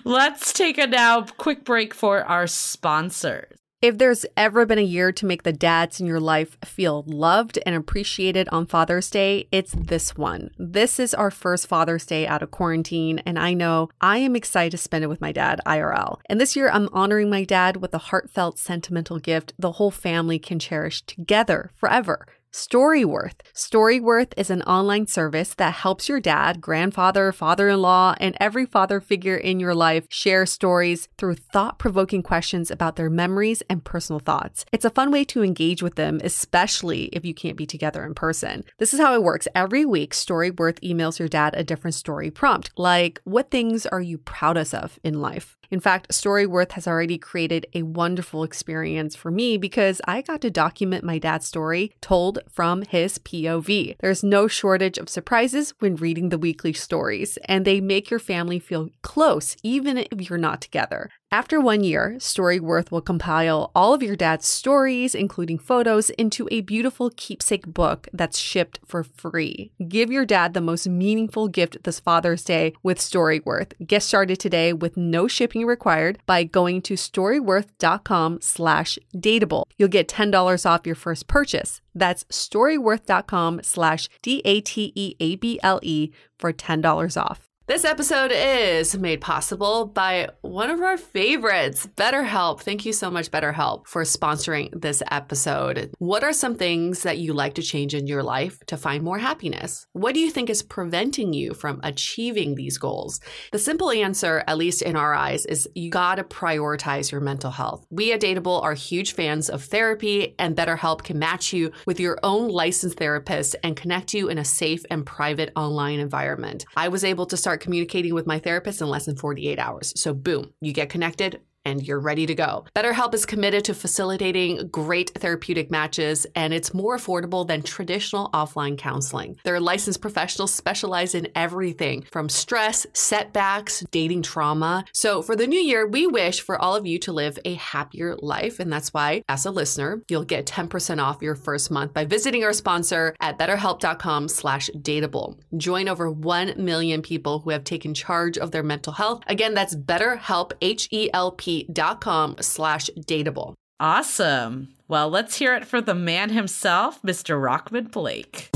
[0.04, 3.58] Let's take a now quick break for our sponsors.
[3.82, 7.58] If there's ever been a year to make the dads in your life feel loved
[7.65, 10.49] and appreciated on Father's Day, it's this one.
[10.60, 14.71] This is our first Father's Day out of quarantine, and I know I am excited
[14.71, 16.19] to spend it with my dad, IRL.
[16.30, 20.38] And this year, I'm honoring my dad with a heartfelt, sentimental gift the whole family
[20.38, 23.33] can cherish together forever Storyworth.
[23.53, 28.65] Storyworth is an online service that helps your dad, grandfather, father in law, and every
[28.65, 33.83] father figure in your life share stories through thought provoking questions about their memories and
[33.83, 34.63] personal thoughts.
[34.71, 38.13] It's a fun way to engage with them, especially if you can't be together in
[38.13, 38.63] person.
[38.77, 39.49] This is how it works.
[39.53, 44.17] Every week, Storyworth emails your dad a different story prompt, like, What things are you
[44.17, 45.57] proudest of in life?
[45.71, 50.49] In fact, Storyworth has already created a wonderful experience for me because I got to
[50.51, 53.95] document my dad's story told from his POV.
[53.99, 58.60] There's no shortage of surprises when reading the weekly stories, and they make your family
[58.60, 61.10] feel close even if you're not together.
[61.36, 66.62] After one year, Storyworth will compile all of your dad's stories, including photos, into a
[66.62, 69.69] beautiful keepsake book that's shipped for free.
[69.89, 73.74] Give your dad the most meaningful gift this Father's Day with Storyworth.
[73.86, 79.63] Get started today with no shipping required by going to storyworth.com slash dateable.
[79.78, 81.82] You'll get $10 off your first purchase.
[81.93, 87.50] That's storyworth.com slash D-A-T-E-A-B-L-E for $10 off.
[87.67, 92.60] This episode is made possible by one of our favorites, BetterHelp.
[92.62, 95.91] Thank you so much, BetterHelp, for sponsoring this episode.
[95.97, 99.17] What are some things that you like to change in your life to find more
[99.17, 99.88] happiness?
[99.93, 103.19] What do you think is preventing you from achieving these goals?
[103.51, 107.84] The simple answer, at least in our eyes, is you gotta prioritize your mental health.
[107.89, 112.19] We at Dateable are huge fans of therapy, and BetterHelp can match you with your
[112.21, 116.63] own licensed therapist and connect you in a safe and private online environment.
[116.78, 119.93] I was able to start start communicating with my therapist in less than 48 hours.
[119.95, 122.65] So, boom, you get connected and you're ready to go.
[122.75, 128.78] BetterHelp is committed to facilitating great therapeutic matches, and it's more affordable than traditional offline
[128.78, 129.38] counseling.
[129.43, 134.86] Their licensed professionals specialize in everything from stress, setbacks, dating trauma.
[134.93, 138.15] So, for the new year, we wish for all of you to live a happier
[138.21, 142.06] life, and that's why, as a listener, you'll get 10% off your first month by
[142.06, 145.38] visiting our sponsor at BetterHelp.com/dateable.
[145.58, 149.23] Join over 1 million people who have taken charge of their mental health.
[149.28, 151.54] Again, that's BetterHelp, H E L P
[151.99, 153.53] com slash dateable.
[153.79, 154.69] Awesome.
[154.87, 157.39] Well, let's hear it for the man himself, Mr.
[157.41, 158.49] Rockman Blake.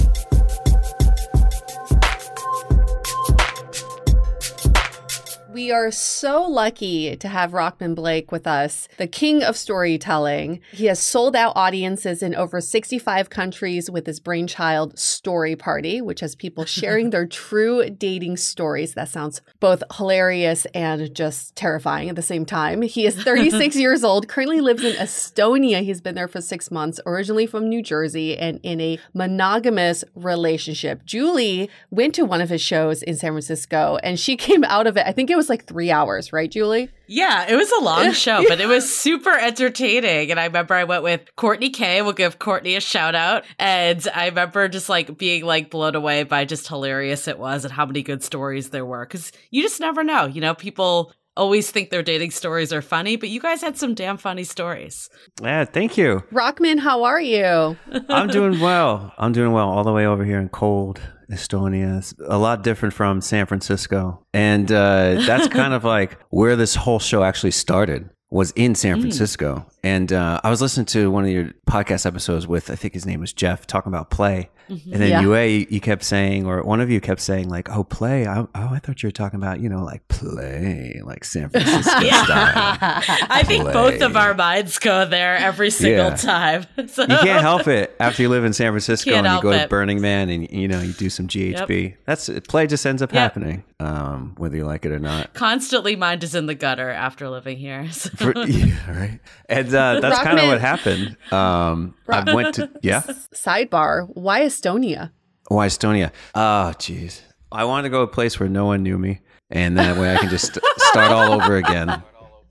[5.60, 10.62] We are so lucky to have Rockman Blake with us, the king of storytelling.
[10.72, 16.22] He has sold out audiences in over 65 countries with his brainchild Story Party, which
[16.22, 18.94] has people sharing their true dating stories.
[18.94, 22.82] That sounds both hilarious and just terrifying at the same time.
[22.82, 25.82] He is 36 years old, currently lives in Estonia.
[25.84, 31.04] He's been there for six months, originally from New Jersey, and in a monogamous relationship.
[31.04, 34.96] Julie went to one of his shows in San Francisco and she came out of
[34.96, 35.06] it.
[35.06, 36.90] I think it was like three hours, right, Julie?
[37.08, 40.32] Yeah, it was a long show, but it was super entertaining.
[40.32, 42.02] And I remember I went with Courtney K.
[42.02, 43.44] We'll give Courtney a shout out.
[43.58, 47.74] And I remember just like being like blown away by just hilarious it was and
[47.74, 49.06] how many good stories there were.
[49.06, 53.16] Cause you just never know, you know, people always think their dating stories are funny,
[53.16, 55.10] but you guys had some damn funny stories.
[55.42, 56.22] Yeah, thank you.
[56.34, 57.78] Rockman, how are you?
[58.10, 59.14] I'm doing well.
[59.18, 61.00] I'm doing well all the way over here in cold
[61.30, 62.00] Estonia.
[62.00, 64.26] It's a lot different from San Francisco.
[64.34, 68.96] And uh, that's kind of like where this whole show actually started was in San
[68.96, 69.02] hmm.
[69.04, 69.56] Francisco.
[69.70, 69.74] Mm.
[69.84, 73.06] And uh, I was listening to one of your podcast episodes with, I think his
[73.06, 74.50] name was Jeff, talking about play.
[74.70, 74.94] Mm-hmm.
[74.94, 75.22] And then yeah.
[75.22, 78.50] Yue, you kept saying, or one of you kept saying, like, "Oh, play." I, oh,
[78.54, 81.98] I thought you were talking about, you know, like play, like San Francisco style.
[82.82, 83.44] I play.
[83.44, 86.16] think both of our minds go there every single yeah.
[86.16, 86.66] time.
[86.90, 87.02] So.
[87.04, 89.64] You can't help it after you live in San Francisco and you go it.
[89.64, 91.84] to Burning Man and you know you do some GHB.
[91.92, 91.98] Yep.
[92.06, 93.22] That's play just ends up yep.
[93.22, 95.34] happening, um, whether you like it or not.
[95.34, 97.90] Constantly, mind is in the gutter after living here.
[97.92, 98.10] So.
[98.12, 101.16] For, yeah, right, and uh, that's kind of what happened.
[101.32, 103.02] Um, I went to yeah.
[103.34, 105.12] Sidebar: Why Estonia?
[105.48, 106.12] Why Estonia?
[106.36, 107.22] Oh, jeez.
[107.52, 109.20] I wanted to go to a place where no one knew me,
[109.50, 111.88] and that way I can just start all over again.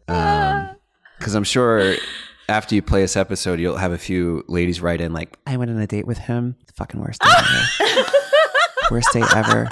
[0.06, 0.74] Because ah.
[1.28, 1.94] um, I'm sure
[2.48, 5.70] after you play this episode, you'll have a few ladies write in like, "I went
[5.70, 6.56] on a date with him.
[6.66, 7.28] The fucking worst day
[7.80, 8.10] ever.
[8.90, 9.68] worst day ever."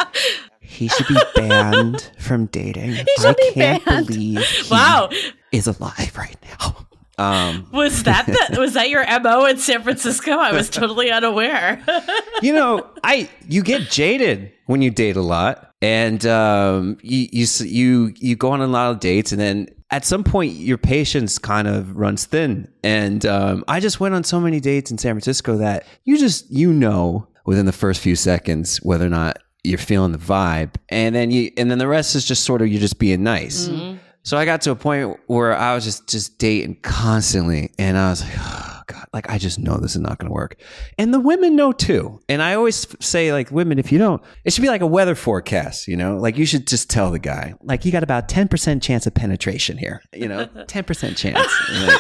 [0.61, 2.97] He should be banned from dating.
[3.21, 4.07] I can't banned.
[4.09, 5.09] believe he wow.
[5.51, 6.77] is alive right now.
[7.19, 10.33] Um, was that the, was that your mo in San Francisco?
[10.33, 11.83] I was totally unaware.
[12.43, 17.47] you know, I you get jaded when you date a lot, and um, you you
[17.61, 21.39] you you go on a lot of dates, and then at some point your patience
[21.39, 22.69] kind of runs thin.
[22.85, 26.51] And um, I just went on so many dates in San Francisco that you just
[26.51, 31.15] you know within the first few seconds whether or not you're feeling the vibe, and
[31.15, 33.69] then you and then the rest is just sort of you're just being nice.
[33.69, 37.97] Mm-hmm so I got to a point where I was just just dating constantly, and
[37.97, 40.57] I was like, oh God, like I just know this is not going to work.
[40.99, 42.21] And the women know too.
[42.29, 45.15] And I always say, like, women, if you don't, it should be like a weather
[45.17, 48.47] forecast, you know, like you should just tell the guy, like, you got about ten
[48.49, 51.41] percent chance of penetration here, you know, ten percent chance.
[51.69, 51.91] you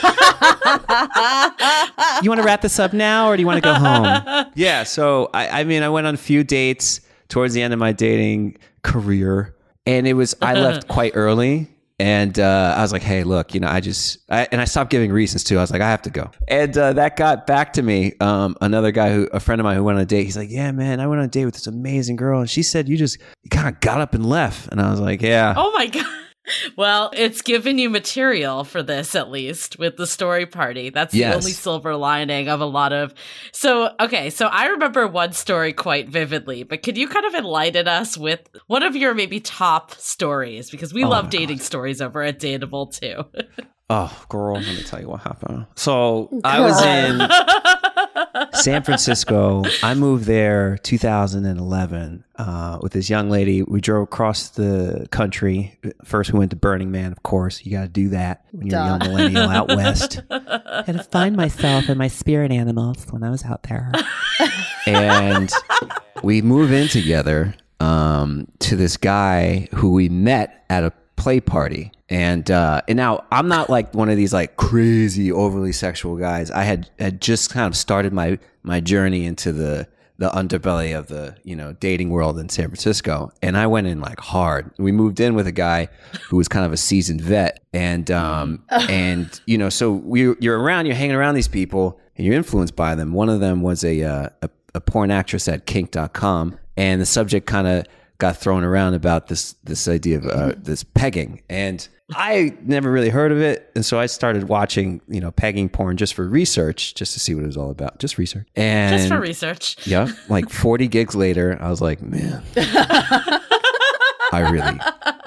[2.30, 4.46] want to wrap this up now, or do you want to go home?
[4.56, 4.82] Yeah.
[4.84, 7.92] So I, I mean, I went on a few dates towards the end of my
[7.92, 9.54] dating career,
[9.86, 13.60] and it was I left quite early and uh, I was like, hey, look, you
[13.60, 15.56] know, I just, I, and I stopped giving reasons too.
[15.56, 16.30] I was like, I have to go.
[16.46, 18.12] And uh, that got back to me.
[18.20, 20.50] Um, another guy who, a friend of mine who went on a date, he's like,
[20.50, 22.40] yeah, man, I went on a date with this amazing girl.
[22.40, 23.18] And she said, you just
[23.50, 24.68] kind of got up and left.
[24.70, 25.54] And I was like, yeah.
[25.56, 26.04] Oh my God
[26.76, 30.90] well, it's given you material for this at least with the story party.
[30.90, 31.32] That's yes.
[31.32, 33.14] the only silver lining of a lot of.
[33.52, 37.88] So, okay, so I remember one story quite vividly, but could you kind of enlighten
[37.88, 41.64] us with one of your maybe top stories because we oh love dating God.
[41.64, 43.24] stories over at Dateable too.
[43.90, 45.66] oh, girl, let me tell you what happened.
[45.74, 47.20] So, I was in
[48.54, 49.62] San Francisco.
[49.82, 53.62] I moved there 2011 uh, with this young lady.
[53.62, 55.78] We drove across the country.
[56.04, 57.64] First, we went to Burning Man, of course.
[57.64, 58.84] You got to do that when you're Duh.
[58.84, 60.22] a young millennial out west.
[60.30, 63.92] I had to find myself and my spirit animals when I was out there.
[64.86, 65.50] and
[66.22, 71.90] we move in together um, to this guy who we met at a play party.
[72.08, 76.50] And uh, and now I'm not like one of these like crazy overly sexual guys.
[76.50, 81.08] I had had just kind of started my my journey into the the underbelly of
[81.08, 84.70] the you know dating world in San Francisco, and I went in like hard.
[84.78, 85.88] We moved in with a guy
[86.30, 90.60] who was kind of a seasoned vet, and um, and you know, so we, you're
[90.60, 93.12] around, you're hanging around these people, and you're influenced by them.
[93.12, 97.46] One of them was a uh, a, a porn actress at kink.com, and the subject
[97.48, 97.84] kind of
[98.18, 100.62] got thrown around about this this idea of uh, mm-hmm.
[100.62, 105.20] this pegging, and I never really heard of it, and so I started watching you
[105.20, 108.18] know pegging porn just for research, just to see what it was all about, just
[108.18, 109.86] research, and just for research.
[109.86, 112.42] Yeah, like forty gigs later, I was like, man.
[114.32, 114.80] I really,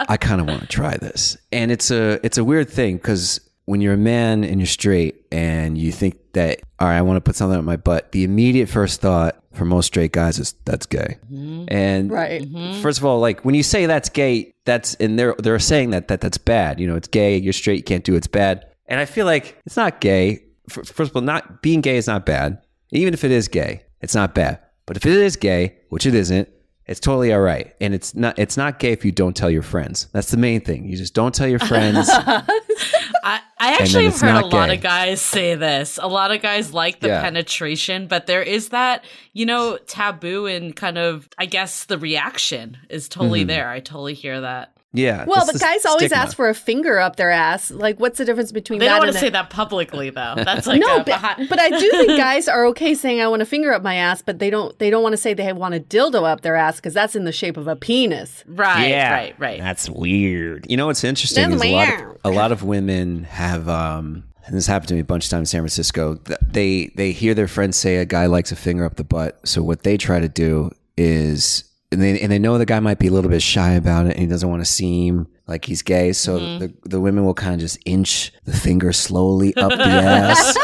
[0.10, 3.39] I kind of want to try this, and it's a it's a weird thing because
[3.69, 7.17] when you're a man and you're straight and you think that, all right, I want
[7.17, 10.55] to put something on my butt, the immediate first thought for most straight guys is
[10.65, 11.19] that's gay.
[11.32, 11.65] Mm-hmm.
[11.67, 12.41] And right.
[12.41, 12.82] Mm-hmm.
[12.82, 16.08] first of all, like when you say that's gay, that's and they're they're saying that
[16.08, 16.79] that that's bad.
[16.79, 17.38] You know, it's gay.
[17.38, 17.77] You're straight.
[17.77, 18.65] You can't do it, it's bad.
[18.88, 20.43] And I feel like it's not gay.
[20.67, 22.60] First of all, not being gay is not bad.
[22.89, 24.58] Even if it is gay, it's not bad.
[24.88, 26.49] But if it is gay, which it isn't,
[26.89, 27.75] it's totally all right.
[27.80, 30.08] And it's not it's not gay if you don't tell your friends.
[30.12, 30.89] That's the main thing.
[30.89, 32.10] You just don't tell your friends.
[32.12, 34.58] I, I, actually have heard a gay.
[34.58, 35.99] lot of guys say this.
[36.02, 37.21] A lot of guys like the yeah.
[37.21, 42.78] penetration, but there is that, you know, taboo and kind of I guess the reaction
[42.89, 43.47] is totally mm-hmm.
[43.49, 43.69] there.
[43.69, 44.75] I totally hear that.
[44.91, 45.25] Yeah.
[45.28, 47.69] Well, but guys always ask for a finger up their ass.
[47.69, 48.93] Like, what's the difference between they that?
[48.93, 50.34] They don't want to say that publicly, though.
[50.38, 53.45] That's like no, but, but, I do think guys are okay saying I want a
[53.45, 54.78] finger up my ass, but they don't.
[54.80, 57.23] They don't want to say they want a dildo up their ass because that's in
[57.25, 58.43] the shape of a penis.
[58.47, 58.88] Right.
[58.89, 59.13] Yeah.
[59.13, 59.36] Right.
[59.38, 59.60] Right.
[59.60, 60.65] That's weird.
[60.69, 63.69] You know what's interesting that's is a lot, of, a lot of women have.
[63.69, 66.15] um and this happened to me a bunch of times in San Francisco.
[66.41, 69.39] They they hear their friends say a guy likes a finger up the butt.
[69.47, 72.99] So what they try to do is and they and they know the guy might
[72.99, 75.82] be a little bit shy about it and he doesn't want to seem like he's
[75.82, 76.13] gay.
[76.13, 76.60] So mm-hmm.
[76.60, 80.58] the the women will kind of just inch the finger slowly up the ass.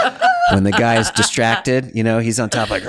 [0.51, 2.83] when the guy is distracted, you know, he's on top like,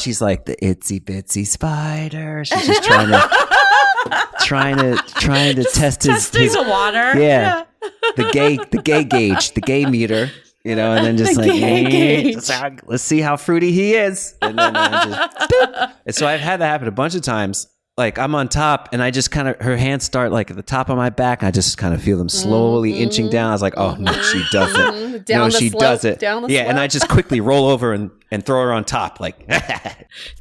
[0.00, 2.44] she's like the itsy bitsy spider.
[2.44, 7.18] She's just trying to, trying to, trying to just test his, his, the water.
[7.20, 7.90] Yeah, yeah.
[8.16, 10.30] the gay, the gay gauge, the gay meter
[10.64, 12.50] you know, and then just the like, hey, just
[12.86, 14.34] let's see how fruity he is.
[14.42, 15.52] And then just,
[16.06, 17.68] and so I've had that happen a bunch of times.
[17.96, 20.64] Like I'm on top, and I just kind of her hands start like at the
[20.64, 23.02] top of my back, and I just kind of feel them slowly mm-hmm.
[23.02, 23.50] inching down.
[23.50, 25.28] I was like, oh no, she doesn't.
[25.28, 26.20] no, she slope, does it.
[26.20, 26.50] yeah, slope.
[26.50, 29.20] and I just quickly roll over and and throw her on top.
[29.20, 29.48] Like,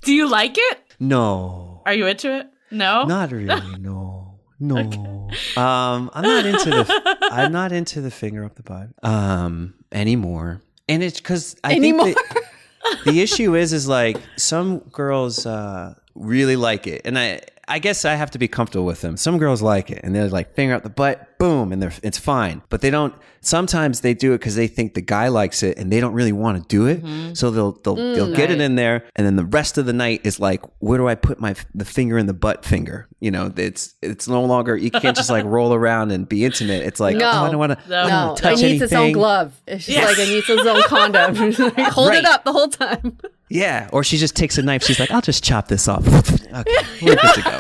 [0.02, 0.80] do you like it?
[1.00, 1.84] No.
[1.86, 2.48] Are you into it?
[2.72, 3.04] No.
[3.06, 3.78] Not really.
[3.78, 4.40] No.
[4.60, 4.78] No.
[4.80, 5.38] Okay.
[5.58, 7.18] Um, I'm not into the.
[7.32, 8.88] I'm not into the finger up the butt.
[9.04, 10.62] Um, anymore.
[10.90, 12.14] And it's because I anymore.
[12.14, 12.20] think
[13.06, 17.04] the issue is, is like some girls uh, really like it.
[17.06, 19.16] And I, I guess I have to be comfortable with them.
[19.16, 22.18] Some girls like it and they're like finger out the butt, boom, and they're it's
[22.18, 22.62] fine.
[22.70, 23.14] But they don't.
[23.40, 26.32] Sometimes they do it because they think the guy likes it and they don't really
[26.32, 27.04] want to do it.
[27.04, 27.34] Mm-hmm.
[27.36, 28.52] So they'll they'll, mm, they'll get right.
[28.52, 31.16] it in there, and then the rest of the night is like, where do I
[31.16, 33.08] put my the finger in the butt finger?
[33.22, 36.84] You know, it's it's no longer you can't just like roll around and be intimate.
[36.84, 37.90] It's like no, oh, I don't want to.
[37.90, 38.84] No, I it needs anything.
[38.84, 39.62] its own glove.
[39.68, 40.06] It's yes.
[40.06, 41.36] like it needs its own condom.
[41.36, 42.18] Hold right.
[42.20, 43.18] it up the whole time.
[43.54, 44.84] Yeah, or she just takes a knife.
[44.84, 46.72] She's like, "I'll just chop this off." okay,
[47.04, 47.60] we're good to go.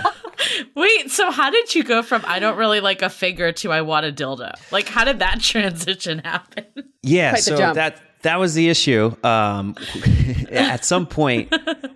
[0.82, 3.82] Wait, so how did you go from I don't really like a finger to I
[3.82, 4.54] want a dildo?
[4.72, 6.66] Like, how did that transition happen?
[7.04, 9.16] Yeah, Quite so that that was the issue.
[9.24, 9.76] Um,
[10.52, 11.54] at some point,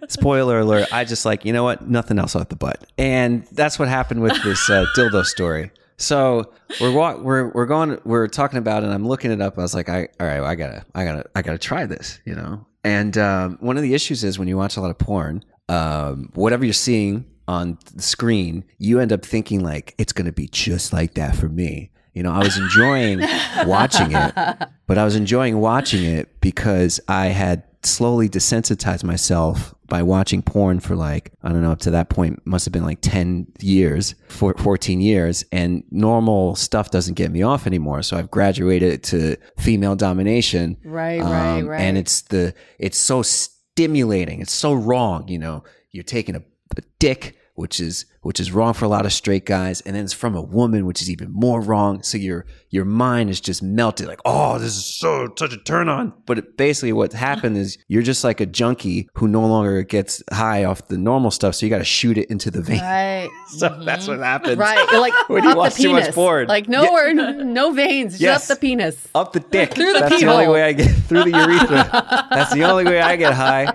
[0.09, 3.79] spoiler alert, I just like you know what, nothing else out the butt, and that's
[3.79, 5.71] what happened with this uh, dildo story.
[5.97, 9.57] So we're walk, we're we're going we're talking about it and I'm looking it up.
[9.57, 12.19] I was like, I all right, well, I gotta I gotta I gotta try this,
[12.25, 12.66] you know.
[12.87, 16.29] And um, one of the issues is when you watch a lot of porn, um,
[16.35, 20.47] whatever you're seeing on the screen, you end up thinking like it's going to be
[20.53, 21.91] just like that for me.
[22.13, 23.19] You know, I was enjoying
[23.65, 30.03] watching it, but I was enjoying watching it because I had slowly desensitized myself by
[30.03, 32.99] watching porn for like, I don't know, up to that point, must have been like
[33.01, 35.45] 10 years, 14 years.
[35.51, 38.01] And normal stuff doesn't get me off anymore.
[38.03, 40.77] So I've graduated to female domination.
[40.83, 41.81] Right, um, right, right.
[41.81, 44.41] And it's the, it's so stimulating.
[44.41, 45.27] It's so wrong.
[45.29, 46.41] You know, you're taking a,
[46.75, 50.03] a dick, which is which is wrong for a lot of straight guys, and then
[50.03, 52.01] it's from a woman, which is even more wrong.
[52.03, 55.87] So your your mind is just melted, like, oh, this is so such a turn
[55.87, 56.13] on.
[56.25, 60.21] But it, basically, what's happened is you're just like a junkie who no longer gets
[60.31, 62.81] high off the normal stuff, so you got to shoot it into the vein.
[62.81, 63.29] Right.
[63.49, 63.85] so mm-hmm.
[63.85, 64.57] that's what happens.
[64.57, 64.91] Right.
[64.91, 67.13] You're like when you watch too much porn, like no yeah.
[67.31, 68.49] no veins, yes.
[68.49, 69.99] up the penis, up the dick, through the.
[69.99, 72.27] That's the only way I get through the urethra.
[72.29, 73.73] that's the only way I get high.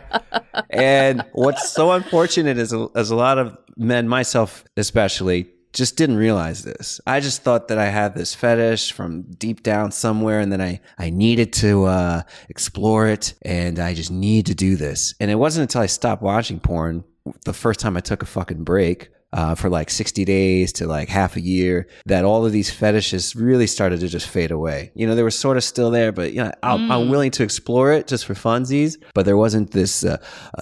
[0.71, 6.17] And what's so unfortunate is, is a lot of men myself myself especially just didn't
[6.17, 7.01] realize this.
[7.07, 10.81] I just thought that I had this fetish from deep down somewhere, and then I,
[10.99, 15.15] I needed to uh, explore it, and I just need to do this.
[15.19, 17.05] And it wasn't until I stopped watching porn
[17.45, 21.09] the first time I took a fucking break uh, for like 60 days to like
[21.09, 24.93] half a year that all of these fetishes really started to just fade away.
[24.95, 26.91] You know, they were sort of still there, but you know, mm.
[26.91, 30.19] I'm willing to explore it just for funsies, but there wasn't this uh,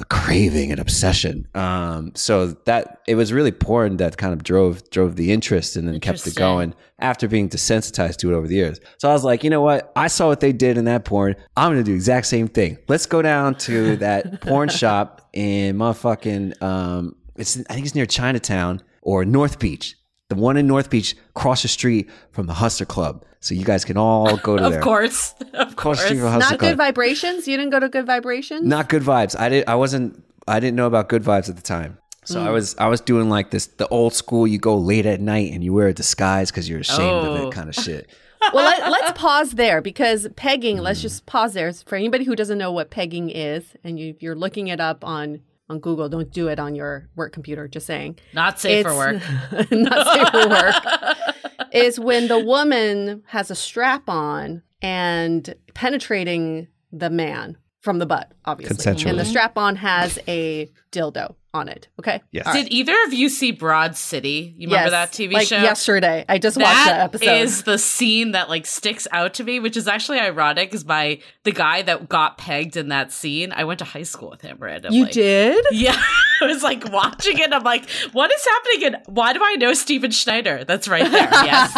[0.08, 1.48] craving and obsession.
[1.54, 5.88] Um, so that it was really porn that kind of drove drove the interest and
[5.88, 8.78] then kept it going after being desensitized to it over the years.
[8.98, 9.90] So I was like, you know what?
[9.96, 11.34] I saw what they did in that porn.
[11.56, 12.76] I'm going to do exact same thing.
[12.88, 18.06] Let's go down to that porn shop in motherfucking um, it's I think it's near
[18.06, 19.96] Chinatown or North Beach.
[20.28, 23.24] The one in North Beach, across the street from the Hustler Club.
[23.40, 24.80] So you guys can all go to of there.
[24.80, 25.34] Course.
[25.54, 26.00] Of course.
[26.08, 26.48] Of course.
[26.50, 27.48] Not good vibrations.
[27.48, 28.64] You didn't go to good vibrations?
[28.64, 29.38] Not good vibes.
[29.38, 31.98] I didn't I wasn't I didn't know about good vibes at the time.
[32.24, 32.46] So mm.
[32.46, 35.50] I was I was doing like this the old school you go late at night
[35.52, 37.32] and you wear a disguise because you're ashamed oh.
[37.34, 37.50] of it oh.
[37.50, 38.08] kind of shit.
[38.54, 40.80] well, let, us pause there because pegging, mm.
[40.80, 41.02] let's hmm.
[41.02, 41.70] just pause there.
[41.74, 45.42] For anybody who doesn't know what pegging is, and you, you're looking it up on
[45.70, 46.08] on Google.
[46.08, 47.68] Don't do it on your work computer.
[47.68, 48.18] Just saying.
[48.34, 49.70] Not safe it's, for work.
[49.70, 51.26] not safe for work.
[51.72, 58.32] is when the woman has a strap on and penetrating the man from the butt,
[58.44, 59.08] obviously.
[59.08, 61.88] And the strap on has a dildo on it.
[61.98, 62.22] Okay.
[62.30, 62.46] Yes.
[62.46, 62.64] Right.
[62.64, 64.54] Did either of you see Broad City?
[64.56, 65.56] You remember yes, that TV like show?
[65.58, 67.42] Yesterday, I just that watched that episode.
[67.42, 71.18] Is the scene that like sticks out to me, which is actually ironic, because my
[71.42, 74.58] the guy that got pegged in that scene, I went to high school with him
[74.60, 74.98] randomly.
[74.98, 75.64] You did?
[75.72, 76.00] Yeah.
[76.42, 77.52] I was like watching it.
[77.52, 78.88] I'm like, what is happening?
[79.06, 80.64] And why do I know Steven Schneider?
[80.64, 81.30] That's right there.
[81.50, 81.72] Yes.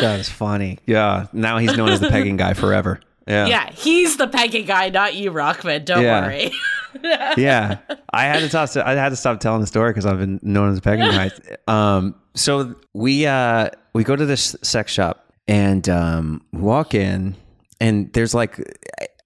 [0.00, 0.78] that is funny.
[0.86, 1.26] Yeah.
[1.32, 3.00] Now he's known as the pegging guy forever.
[3.26, 3.46] Yeah.
[3.46, 3.70] Yeah.
[3.72, 5.84] He's the pegging guy, not you, Rockman.
[5.84, 6.22] Don't yeah.
[6.26, 6.50] worry.
[7.02, 7.78] yeah,
[8.10, 8.76] I had to toss.
[8.76, 11.40] I had to stop telling the story because I've been known as pegging rights.
[11.66, 17.36] Um, so we uh, we go to this sex shop and um, walk in,
[17.80, 18.60] and there's like.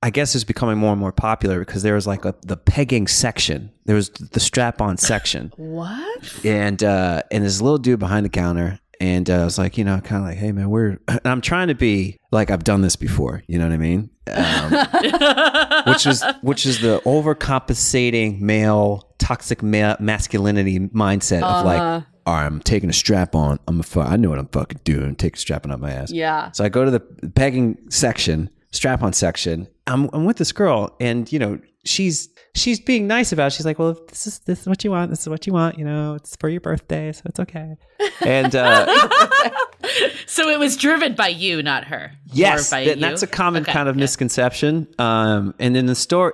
[0.01, 3.09] I guess it's becoming more and more popular because there was like a, the pegging
[3.09, 3.73] section.
[3.87, 5.53] There was the strap-on section.
[5.57, 6.45] what?
[6.45, 9.85] And uh, and this little dude behind the counter, and uh, I was like, you
[9.85, 12.97] know, kind of like, hey, man, we're, I'm trying to be like, I've done this
[12.97, 13.43] before.
[13.47, 14.11] You know what I mean?
[14.31, 21.59] Um, which is, which is the overcompensating male, toxic ma- masculinity mindset uh-huh.
[21.61, 22.01] of like, uh-huh.
[22.27, 23.61] all right, I'm taking a strap on.
[23.69, 25.15] I'm a, fu- I know what I'm fucking doing.
[25.15, 26.11] Take a strapping up my ass.
[26.11, 26.51] Yeah.
[26.53, 27.01] So I go to the
[27.35, 29.69] pegging section, strap on section.
[29.87, 33.53] I'm, I'm with this girl and, you know, she's she's being nice about it.
[33.55, 35.53] she's like well if this is this is what you want this is what you
[35.53, 37.77] want you know it's for your birthday so it's okay
[38.21, 38.87] and uh,
[40.27, 43.97] so it was driven by you not her yes that's a common okay, kind of
[43.97, 46.33] misconception um, and in the story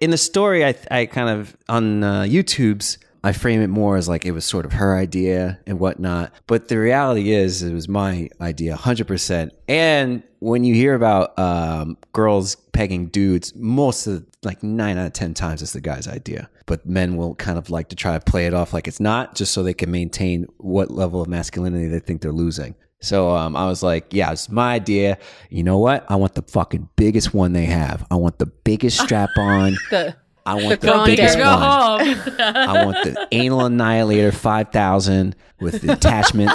[0.00, 4.08] in the story i, I kind of on uh, youtube's I frame it more as
[4.08, 6.32] like it was sort of her idea and whatnot.
[6.46, 9.50] But the reality is, it was my idea 100%.
[9.66, 15.12] And when you hear about um, girls pegging dudes, most of like nine out of
[15.12, 16.48] 10 times it's the guy's idea.
[16.66, 19.34] But men will kind of like to try to play it off like it's not
[19.34, 22.76] just so they can maintain what level of masculinity they think they're losing.
[23.00, 25.18] So um, I was like, yeah, it's my idea.
[25.50, 26.06] You know what?
[26.08, 28.06] I want the fucking biggest one they have.
[28.08, 29.72] I want the biggest strap on.
[29.90, 30.16] the-
[30.46, 31.46] I want the biggest one.
[31.48, 36.52] I want the anal annihilator five thousand with the attachment.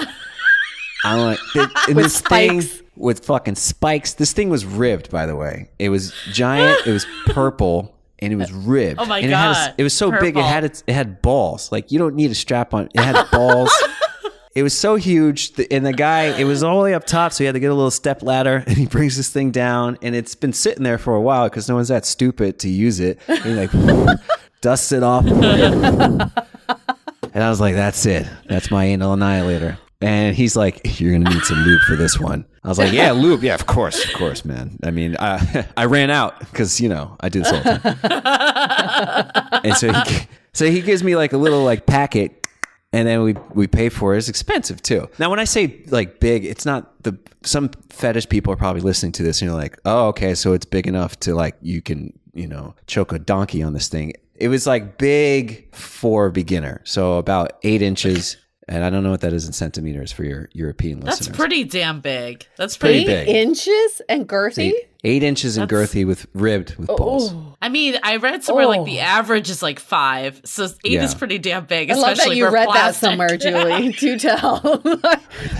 [1.06, 1.39] I want
[1.88, 2.68] and with this spikes.
[2.68, 4.14] thing with fucking spikes.
[4.14, 5.70] This thing was ribbed, by the way.
[5.78, 6.88] It was giant.
[6.88, 9.00] it was purple and it was ribbed.
[9.02, 9.58] Oh my and god!
[9.58, 10.26] It, a, it was so purple.
[10.28, 10.38] big.
[10.38, 11.70] It had its, it had balls.
[11.72, 12.88] Like you don't need a strap on.
[12.94, 13.72] It had balls.
[14.54, 17.38] It was so huge, and the guy, it was all the way up top, so
[17.41, 20.14] he had to get a little step ladder, and he brings this thing down, and
[20.14, 23.18] it's been sitting there for a while because no one's that stupid to use it.
[23.30, 24.20] And like
[24.62, 26.22] dusts it off, and
[27.34, 28.28] I was like, "That's it.
[28.47, 32.43] That's my anal annihilator." And he's like, "You're gonna need some lube for this one."
[32.66, 33.45] I was like, "Yeah, lube.
[33.45, 34.78] Yeah, of course, of course, man.
[34.84, 37.97] I mean, I I ran out because you know I do this all the
[39.39, 42.41] time." and so he, so he gives me like a little like packet
[42.94, 44.20] and then we we pay for it.
[44.20, 45.10] It's expensive too.
[45.20, 49.14] Now, when I say like big, it's not the some fetish people are probably listening
[49.14, 52.14] to this and you're like, oh, okay, so it's big enough to like you can
[52.34, 54.14] you know choke a donkey on this thing.
[54.36, 58.38] It was like big for beginner, so about eight inches.
[58.68, 61.28] And I don't know what that is in centimeters for your European listeners.
[61.28, 62.46] That's pretty damn big.
[62.56, 63.28] That's pretty eight big.
[63.28, 64.72] inches and girthy.
[65.04, 66.95] Eight inches in girthy with ribbed with oh.
[66.95, 67.34] balls.
[67.34, 67.47] Oh.
[67.64, 68.70] I mean, I read somewhere oh.
[68.70, 69.04] like the oh.
[69.04, 71.04] average is like five, so eight yeah.
[71.04, 71.89] is pretty damn big.
[71.89, 73.02] I love that you read plastic.
[73.02, 73.86] that somewhere, Julie.
[73.88, 73.91] Yeah.
[73.99, 74.62] Do tell.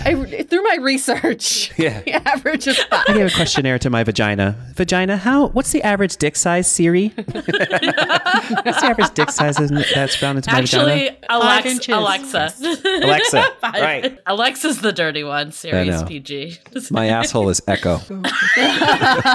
[0.04, 3.04] I, through my research, yeah, the average is five.
[3.08, 4.56] I gave a questionnaire to my vagina.
[4.76, 5.48] Vagina, how?
[5.48, 7.08] What's the average dick size, Siri?
[7.16, 11.16] what's the average dick size that's found into my Actually, vagina?
[11.30, 13.74] Actually, Alexa, Alexa, Alexa, five.
[13.74, 14.18] right?
[14.26, 15.50] Alexa's the dirty one.
[15.50, 16.58] Siri, PG.
[16.92, 17.98] my asshole is Echo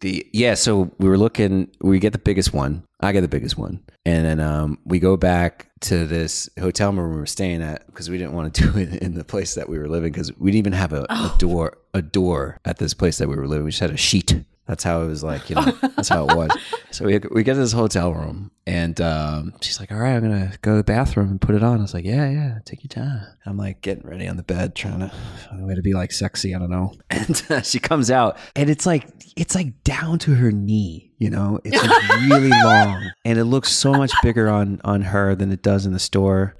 [0.00, 1.68] the yeah, so we were looking.
[1.80, 2.82] We get the biggest one.
[3.00, 7.12] I get the biggest one, and then um, we go back to this hotel room
[7.12, 9.68] we were staying at because we didn't want to do it in the place that
[9.68, 11.32] we were living because we didn't even have a, oh.
[11.32, 13.64] a door a door at this place that we were living.
[13.64, 16.36] We just had a sheet that's how it was like, you know, that's how it
[16.36, 16.50] was.
[16.90, 20.24] So we, we get to this hotel room and um, she's like, all right, I'm
[20.26, 21.78] going to go to the bathroom and put it on.
[21.78, 23.24] I was like, yeah, yeah, take your time.
[23.46, 25.12] I'm like getting ready on the bed, trying to
[25.48, 26.54] find a way to be like sexy.
[26.54, 26.92] I don't know.
[27.10, 29.06] And uh, she comes out and it's like,
[29.36, 33.70] it's like down to her knee, you know, it's like really long and it looks
[33.70, 36.56] so much bigger on, on her than it does in the store.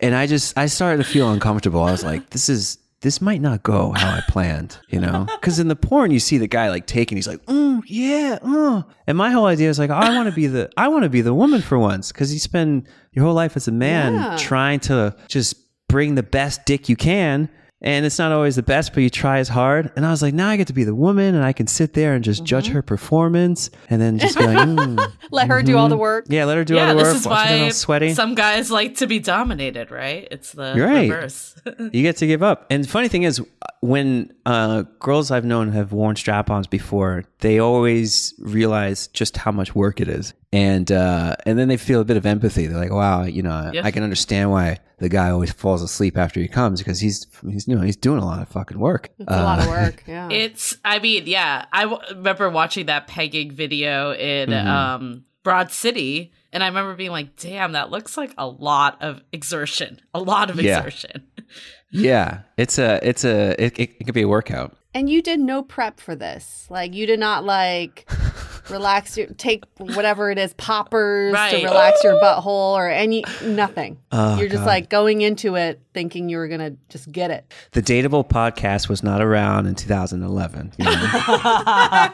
[0.00, 1.82] And I just, I started to feel uncomfortable.
[1.82, 5.26] I was like, this is, this might not go how I planned, you know?
[5.28, 8.84] Because in the porn, you see the guy like taking, he's like, oh yeah, oh.
[9.08, 11.10] and my whole idea is like, oh, I want to be the, I want to
[11.10, 14.36] be the woman for once, because you spend your whole life as a man yeah.
[14.36, 15.56] trying to just
[15.88, 17.48] bring the best dick you can,
[17.84, 19.90] and it's not always the best, but you try as hard.
[19.96, 21.94] And I was like, now I get to be the woman, and I can sit
[21.94, 22.46] there and just mm-hmm.
[22.46, 25.66] judge her performance, and then just be like, mm, let her mm-hmm.
[25.66, 26.02] do all the mm-hmm.
[26.02, 26.26] work.
[26.28, 27.12] Yeah, let her do yeah, all the work.
[27.12, 28.14] This is why sweaty.
[28.14, 30.28] Some guys like to be dominated, right?
[30.30, 31.10] It's the right.
[31.10, 31.56] reverse.
[31.78, 32.66] you get to give up.
[32.70, 33.40] And funny thing is,
[33.80, 39.74] when uh, girls I've known have worn strap-ons before, they always realize just how much
[39.74, 42.66] work it is, and uh, and then they feel a bit of empathy.
[42.66, 46.40] They're like, wow, you know, I can understand why the guy always falls asleep after
[46.40, 49.10] he comes because he's he's you know he's doing a lot of fucking work.
[49.18, 50.04] It's uh, a lot of uh, work.
[50.06, 50.28] Yeah.
[50.30, 54.66] It's I mean yeah I w- remember watching that pegging video in mm-hmm.
[54.68, 59.20] um, Broad City and I remember being like damn that looks like a lot of
[59.32, 60.78] exertion a lot of yeah.
[60.78, 61.26] exertion.
[61.90, 64.76] yeah, it's a it's a it, it, it could be a workout.
[64.94, 66.66] And you did no prep for this.
[66.68, 68.06] Like you did not like
[68.70, 71.50] relax your take whatever it is poppers right.
[71.50, 73.98] to relax your butthole or any nothing.
[74.12, 74.66] Oh, You're just God.
[74.66, 77.50] like going into it thinking you were gonna just get it.
[77.70, 80.90] The Dateable podcast was not around in 2011, you know?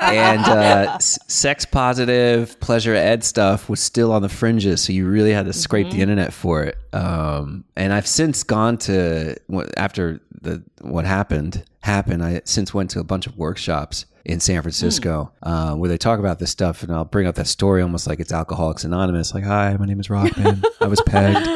[0.00, 5.32] and uh, sex positive pleasure ed stuff was still on the fringes, so you really
[5.32, 5.96] had to scrape mm-hmm.
[5.96, 6.76] the internet for it.
[6.92, 9.34] Um, and I've since gone to
[9.76, 12.22] after the what happened happen.
[12.22, 15.72] I since went to a bunch of workshops in San Francisco mm.
[15.72, 18.20] uh, where they talk about this stuff, and I'll bring up that story almost like
[18.20, 19.34] it's Alcoholics Anonymous.
[19.34, 20.62] Like, hi, my name is Rockman.
[20.82, 21.46] I was pegged.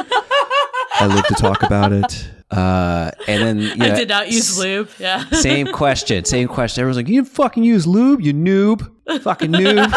[0.95, 2.29] I live to talk about it.
[2.51, 4.89] Uh, and then you know, I did not use lube.
[4.99, 5.27] Yeah.
[5.31, 6.25] Same question.
[6.25, 6.81] Same question.
[6.81, 8.89] Everyone's like, "You fucking use lube, you noob,
[9.23, 9.89] fucking noob."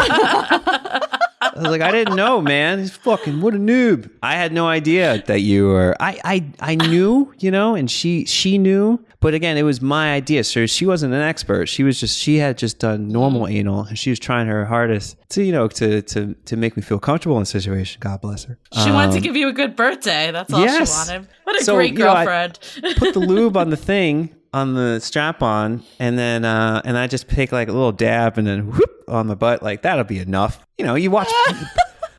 [1.57, 2.79] I was like, I didn't know, man.
[2.79, 4.09] He's fucking what a noob.
[4.21, 5.95] I had no idea that you were.
[5.99, 10.13] I I I knew, you know, and she she knew, but again, it was my
[10.13, 10.43] idea.
[10.43, 11.67] So she wasn't an expert.
[11.67, 15.17] She was just she had just done normal anal, and she was trying her hardest
[15.29, 17.99] to you know to to to make me feel comfortable in the situation.
[18.01, 18.59] God bless her.
[18.73, 20.29] She um, wanted to um, give you a good birthday.
[20.31, 20.91] That's all yes.
[20.91, 21.27] she wanted.
[21.45, 22.59] What a so, great girlfriend.
[22.75, 26.81] You know, put the lube on the thing, on the strap on, and then uh,
[26.83, 29.63] and I just take like a little dab, and then whoop on the butt.
[29.63, 30.65] Like that'll be enough.
[30.77, 31.29] You know, you watch.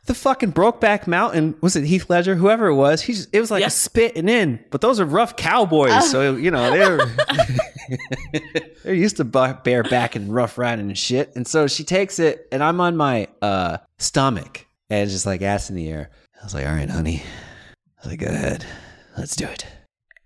[0.06, 3.02] the fucking Brokeback Mountain was it Heath Ledger, whoever it was.
[3.02, 3.76] He just, it was like yes.
[3.76, 6.00] a spit and in, but those are rough cowboys, uh.
[6.00, 7.16] so you know they're
[8.84, 11.34] they're used to bareback and rough riding and shit.
[11.36, 15.68] And so she takes it, and I'm on my uh, stomach and just like ass
[15.70, 16.10] in the air.
[16.40, 17.22] I was like, all right, honey.
[17.98, 18.64] I was like, go ahead,
[19.18, 19.66] let's do it.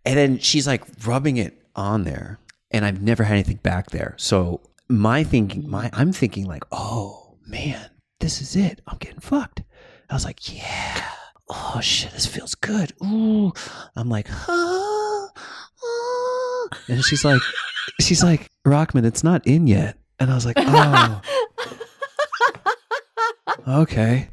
[0.04, 2.38] And then she's like rubbing it on there
[2.70, 4.14] and I've never had anything back there.
[4.18, 8.80] So my thinking, my I'm thinking like, oh man, this is it.
[8.86, 9.62] I'm getting fucked.
[10.10, 11.02] I was like, yeah.
[11.48, 12.92] Oh shit, this feels good.
[13.04, 13.52] Ooh.
[13.96, 15.28] I'm like, ah,
[15.84, 16.78] Ah.
[16.88, 17.40] And she's like,
[18.00, 19.98] she's like, Rockman, it's not in yet.
[20.18, 21.20] And I was like, oh.
[23.68, 24.28] okay.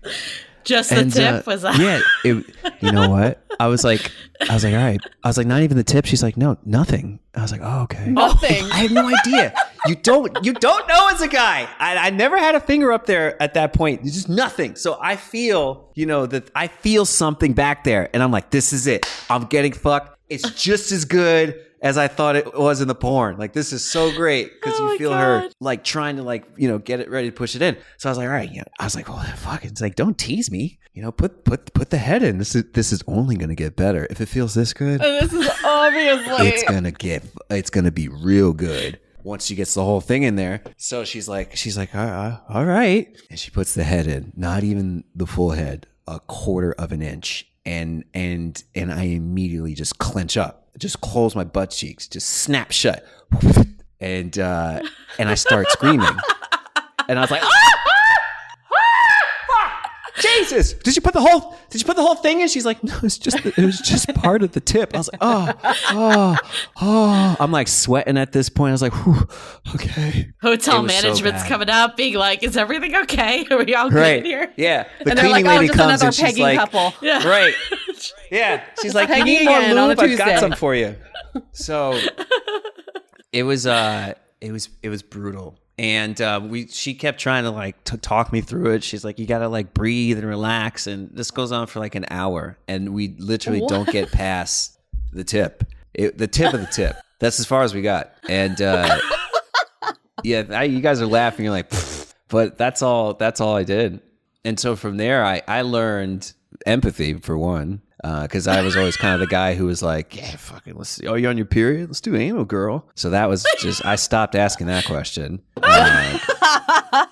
[0.64, 1.78] Just and, the tip uh, was that?
[1.80, 2.00] Yeah.
[2.24, 2.46] It,
[2.82, 3.44] you know what?
[3.60, 4.12] I was like,
[4.50, 5.00] I was like, all right.
[5.24, 6.06] I was like, not even the tip.
[6.06, 7.20] She's like, no, nothing.
[7.36, 8.08] I was like, oh, okay.
[8.10, 8.64] Nothing.
[8.72, 9.54] I had no idea.
[9.88, 11.70] You don't, you don't know as a guy.
[11.80, 14.02] I, I never had a finger up there at that point.
[14.04, 14.76] It's just nothing.
[14.76, 18.74] So I feel, you know, that I feel something back there, and I'm like, this
[18.74, 19.06] is it.
[19.30, 20.18] I'm getting fucked.
[20.30, 23.38] It's just as good as I thought it was in the porn.
[23.38, 25.20] Like this is so great because oh you feel God.
[25.44, 27.78] her like trying to like you know get it ready to push it in.
[27.98, 28.64] So I was like, all right, yeah.
[28.80, 30.80] I was like, well, fuck, it's like don't tease me.
[30.94, 32.38] You know, put put put the head in.
[32.38, 35.00] This is this is only gonna get better if it feels this good.
[35.02, 39.84] this is obviously it's gonna get it's gonna be real good once she gets the
[39.84, 40.62] whole thing in there.
[40.78, 44.34] So she's like, she's like, uh, uh, all right, and she puts the head in,
[44.36, 49.76] not even the full head, a quarter of an inch, and and and I immediately
[49.76, 53.06] just clench up just close my butt cheeks, just snap shut,
[54.00, 54.82] and uh,
[55.20, 56.08] and I start screaming,
[57.08, 57.48] and I was like, ah!
[60.20, 62.50] Jesus, did you put the whole did you put the whole thing in?
[62.50, 64.94] She's like, no, it's just the, it was just part of the tip.
[64.94, 65.54] I was like, oh,
[65.92, 66.36] oh,
[66.82, 67.38] oh.
[67.40, 68.70] I'm like sweating at this point.
[68.72, 68.96] I was like,
[69.76, 70.28] okay.
[70.42, 73.46] Hotel management's so coming up, being like, is everything okay?
[73.50, 74.18] Are we all right.
[74.18, 74.52] good here?
[74.58, 74.90] Yeah.
[75.06, 76.94] The and cleaning like, oh, lady comes and she's like, couple.
[77.02, 77.26] Yeah.
[77.26, 77.54] right
[78.00, 78.14] lunch.
[78.32, 80.00] Yeah, she's like, you need more lube.
[80.00, 80.96] I've got some for you.
[81.52, 82.00] So
[83.34, 87.52] it was uh, it was it was brutal and uh, we she kept trying to
[87.52, 88.84] like t- talk me through it.
[88.84, 92.06] She's like, "You gotta like breathe and relax." And this goes on for like an
[92.10, 93.70] hour, and we literally what?
[93.70, 94.78] don't get past
[95.12, 96.96] the tip, it, the tip of the tip.
[97.20, 98.14] That's as far as we got.
[98.28, 99.00] And uh,
[100.24, 101.46] yeah, I, you guys are laughing.
[101.46, 101.70] You're like,
[102.28, 103.14] but that's all.
[103.14, 104.02] That's all I did.
[104.44, 106.34] And so from there, I I learned
[106.66, 110.16] empathy for one, because uh, I was always kind of the guy who was like,
[110.16, 110.90] "Yeah, fucking, let's.
[110.92, 111.90] See, oh, you on your period?
[111.90, 115.42] Let's do anal, girl." So that was just I stopped asking that question.
[115.62, 116.18] Uh,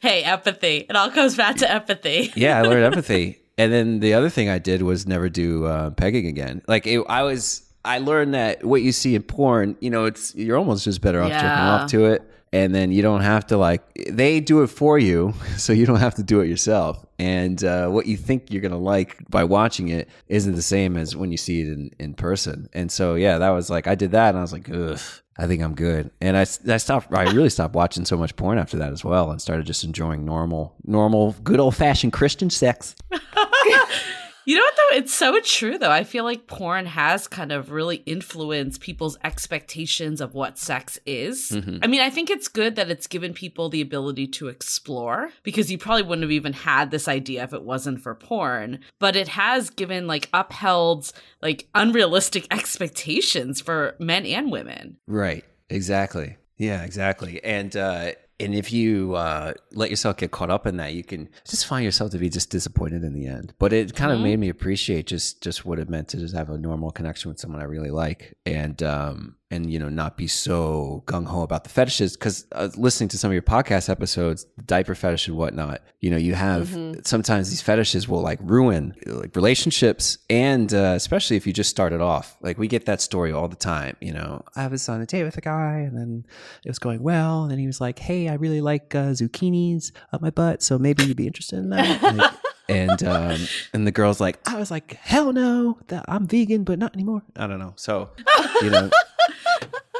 [0.00, 0.86] hey, empathy.
[0.88, 2.32] It all comes back to empathy.
[2.36, 5.90] yeah, I learned empathy, and then the other thing I did was never do uh,
[5.90, 6.60] pegging again.
[6.68, 10.34] Like it, I was, I learned that what you see in porn, you know, it's
[10.34, 11.36] you're almost just better off yeah.
[11.40, 14.98] jerking off to it and then you don't have to like they do it for
[14.98, 18.62] you so you don't have to do it yourself and uh, what you think you're
[18.62, 22.14] gonna like by watching it isn't the same as when you see it in, in
[22.14, 24.98] person and so yeah that was like i did that and i was like ugh
[25.38, 28.58] i think i'm good and i, I stopped i really stopped watching so much porn
[28.58, 32.96] after that as well and started just enjoying normal normal good old-fashioned christian sex
[34.46, 34.96] You know what though?
[34.98, 35.90] It's so true though.
[35.90, 41.50] I feel like porn has kind of really influenced people's expectations of what sex is.
[41.50, 41.78] Mm-hmm.
[41.82, 45.70] I mean, I think it's good that it's given people the ability to explore because
[45.70, 49.26] you probably wouldn't have even had this idea if it wasn't for porn, but it
[49.28, 54.96] has given like upheld like unrealistic expectations for men and women.
[55.08, 55.44] Right.
[55.68, 56.36] Exactly.
[56.56, 57.42] Yeah, exactly.
[57.42, 61.28] And uh and if you uh, let yourself get caught up in that, you can
[61.48, 63.54] just find yourself to be just disappointed in the end.
[63.58, 64.20] But it kind mm-hmm.
[64.20, 67.30] of made me appreciate just just what it meant to just have a normal connection
[67.30, 71.42] with someone I really like, and um, and you know not be so gung ho
[71.42, 75.36] about the fetishes because uh, listening to some of your podcast episodes, diaper fetish and
[75.36, 77.00] whatnot, you know you have mm-hmm.
[77.04, 82.00] sometimes these fetishes will like ruin like relationships and uh, especially if you just started
[82.00, 82.36] off.
[82.40, 83.96] Like we get that story all the time.
[84.00, 86.26] You know, I was on a date with a guy and then
[86.64, 89.92] it was going well, and then he was like, "Hey, I really like uh, zucchinis
[90.12, 91.86] up my butt, so maybe you'd be interested in that."
[92.66, 93.40] Like, and um,
[93.72, 95.78] and the girl's like, I was like, hell no,
[96.08, 97.22] I'm vegan, but not anymore.
[97.36, 97.74] I don't know.
[97.76, 98.10] So
[98.60, 98.90] you know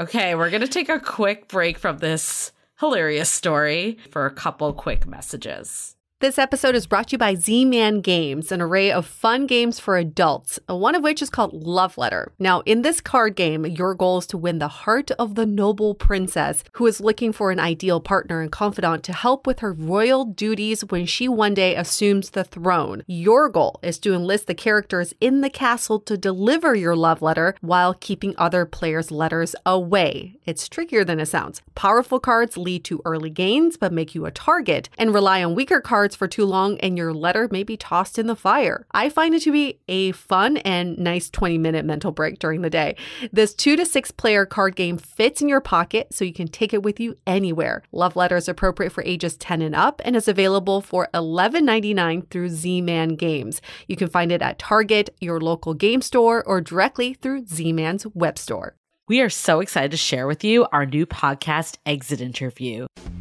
[0.01, 4.73] okay, we're going to take a quick break from this hilarious story for a couple
[4.73, 5.96] quick messages.
[6.23, 9.79] This episode is brought to you by Z Man Games, an array of fun games
[9.79, 12.33] for adults, one of which is called Love Letter.
[12.39, 15.95] Now, in this card game, your goal is to win the heart of the noble
[15.95, 20.25] princess who is looking for an ideal partner and confidant to help with her royal
[20.25, 23.03] duties when she one day assumes the throne.
[23.07, 27.55] Your goal is to enlist the characters in the castle to deliver your love letter
[27.61, 30.37] while keeping other players' letters away.
[30.47, 31.61] It's trickier than it sounds.
[31.75, 35.83] Powerful cards lead to early gains but make you a target, and rely on weaker
[35.83, 38.87] cards cards for too long and your letter may be tossed in the fire.
[38.93, 42.71] I find it to be a fun and nice 20 minute mental break during the
[42.71, 42.95] day.
[43.33, 46.73] This two to six player card game fits in your pocket so you can take
[46.73, 47.83] it with you anywhere.
[47.91, 52.51] Love Letter is appropriate for ages 10 and up and is available for $11.99 through
[52.51, 53.61] Z Man Games.
[53.89, 58.07] You can find it at Target, your local game store, or directly through Z Man's
[58.15, 58.77] web store.
[59.09, 62.87] We are so excited to share with you our new podcast, Exit Interview.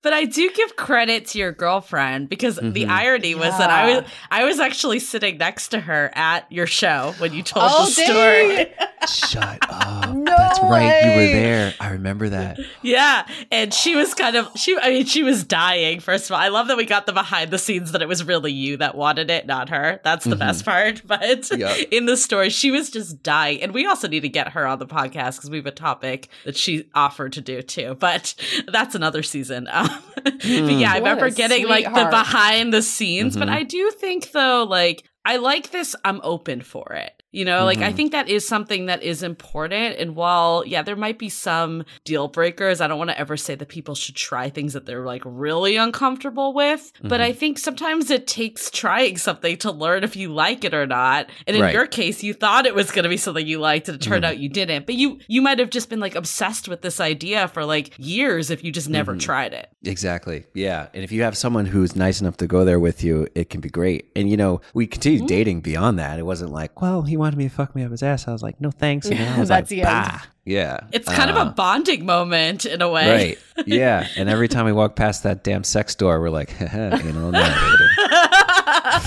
[0.00, 2.70] But I do give credit to your girlfriend because mm-hmm.
[2.70, 6.68] the irony was that I was I was actually sitting next to her at your
[6.68, 8.72] show when you told oh, the story.
[9.08, 10.14] Shut up.
[10.14, 10.68] No That's way.
[10.68, 11.02] right.
[11.02, 11.74] You were there.
[11.80, 12.58] I remember that.
[12.82, 13.26] Yeah.
[13.50, 16.40] And she was kind of she I mean, she was dying, first of all.
[16.40, 18.94] I love that we got the behind the scenes that it was really you that
[18.94, 20.00] wanted it, not her.
[20.04, 20.38] That's the mm-hmm.
[20.38, 21.02] best part.
[21.08, 21.88] But yep.
[21.90, 23.62] in the story, she was just dying.
[23.62, 26.28] And we also need to get her on the podcast because we have a topic
[26.44, 27.96] that she offered to do too.
[27.98, 28.34] But
[28.70, 29.68] that's another season.
[29.72, 29.87] Um,
[30.24, 33.32] but yeah, I remember getting like the behind the scenes.
[33.34, 33.40] Mm-hmm.
[33.40, 35.94] But I do think though, like I like this.
[36.04, 37.17] I'm open for it.
[37.30, 37.88] You know, like mm-hmm.
[37.88, 39.98] I think that is something that is important.
[39.98, 43.54] And while, yeah, there might be some deal breakers, I don't want to ever say
[43.54, 46.80] that people should try things that they're like really uncomfortable with.
[46.94, 47.08] Mm-hmm.
[47.08, 50.86] But I think sometimes it takes trying something to learn if you like it or
[50.86, 51.28] not.
[51.46, 51.74] And in right.
[51.74, 54.24] your case, you thought it was going to be something you liked and it turned
[54.24, 54.30] mm-hmm.
[54.32, 54.86] out you didn't.
[54.86, 58.48] But you, you might have just been like obsessed with this idea for like years
[58.50, 59.18] if you just never mm-hmm.
[59.18, 59.68] tried it.
[59.84, 60.44] Exactly.
[60.54, 60.86] Yeah.
[60.94, 63.60] And if you have someone who's nice enough to go there with you, it can
[63.60, 64.06] be great.
[64.16, 65.26] And, you know, we continued mm-hmm.
[65.26, 66.18] dating beyond that.
[66.18, 68.26] It wasn't like, well, he wanted me to fuck me up his ass.
[68.26, 69.08] I was like, no thanks.
[69.08, 70.18] And then I was That's like, the bah.
[70.46, 70.80] Yeah.
[70.92, 73.10] It's uh, kind uh, of a bonding moment in a way.
[73.10, 73.38] Right.
[73.66, 74.06] Yeah.
[74.16, 76.68] and every time we walk past that damn sex door, we're like, you
[77.12, 77.32] know,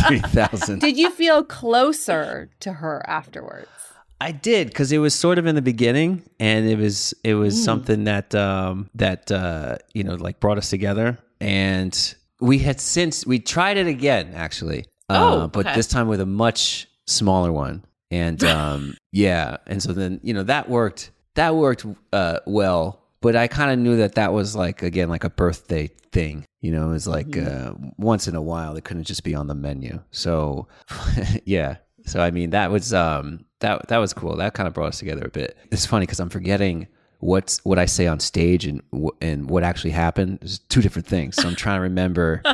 [0.07, 0.79] 3,000.
[0.79, 3.69] Did you feel closer to her afterwards?
[4.19, 7.59] I did because it was sort of in the beginning, and it was it was
[7.59, 7.63] mm.
[7.65, 13.25] something that um, that uh, you know like brought us together, and we had since
[13.25, 15.63] we tried it again actually, uh, oh, okay.
[15.63, 17.83] but this time with a much smaller one.
[18.11, 21.11] And um, yeah, and so then you know that worked.
[21.35, 25.23] That worked uh, well but I kind of knew that that was like again like
[25.23, 26.43] a birthday thing.
[26.61, 27.85] You know, it's like mm-hmm.
[27.85, 30.01] uh, once in a while it couldn't just be on the menu.
[30.09, 30.67] So
[31.45, 31.77] yeah.
[32.05, 34.35] So I mean that was um that that was cool.
[34.37, 35.55] That kind of brought us together a bit.
[35.71, 36.87] It's funny cuz I'm forgetting
[37.19, 38.81] what's what I say on stage and
[39.21, 40.39] and what actually happened.
[40.41, 41.35] It's two different things.
[41.35, 42.41] So I'm trying to remember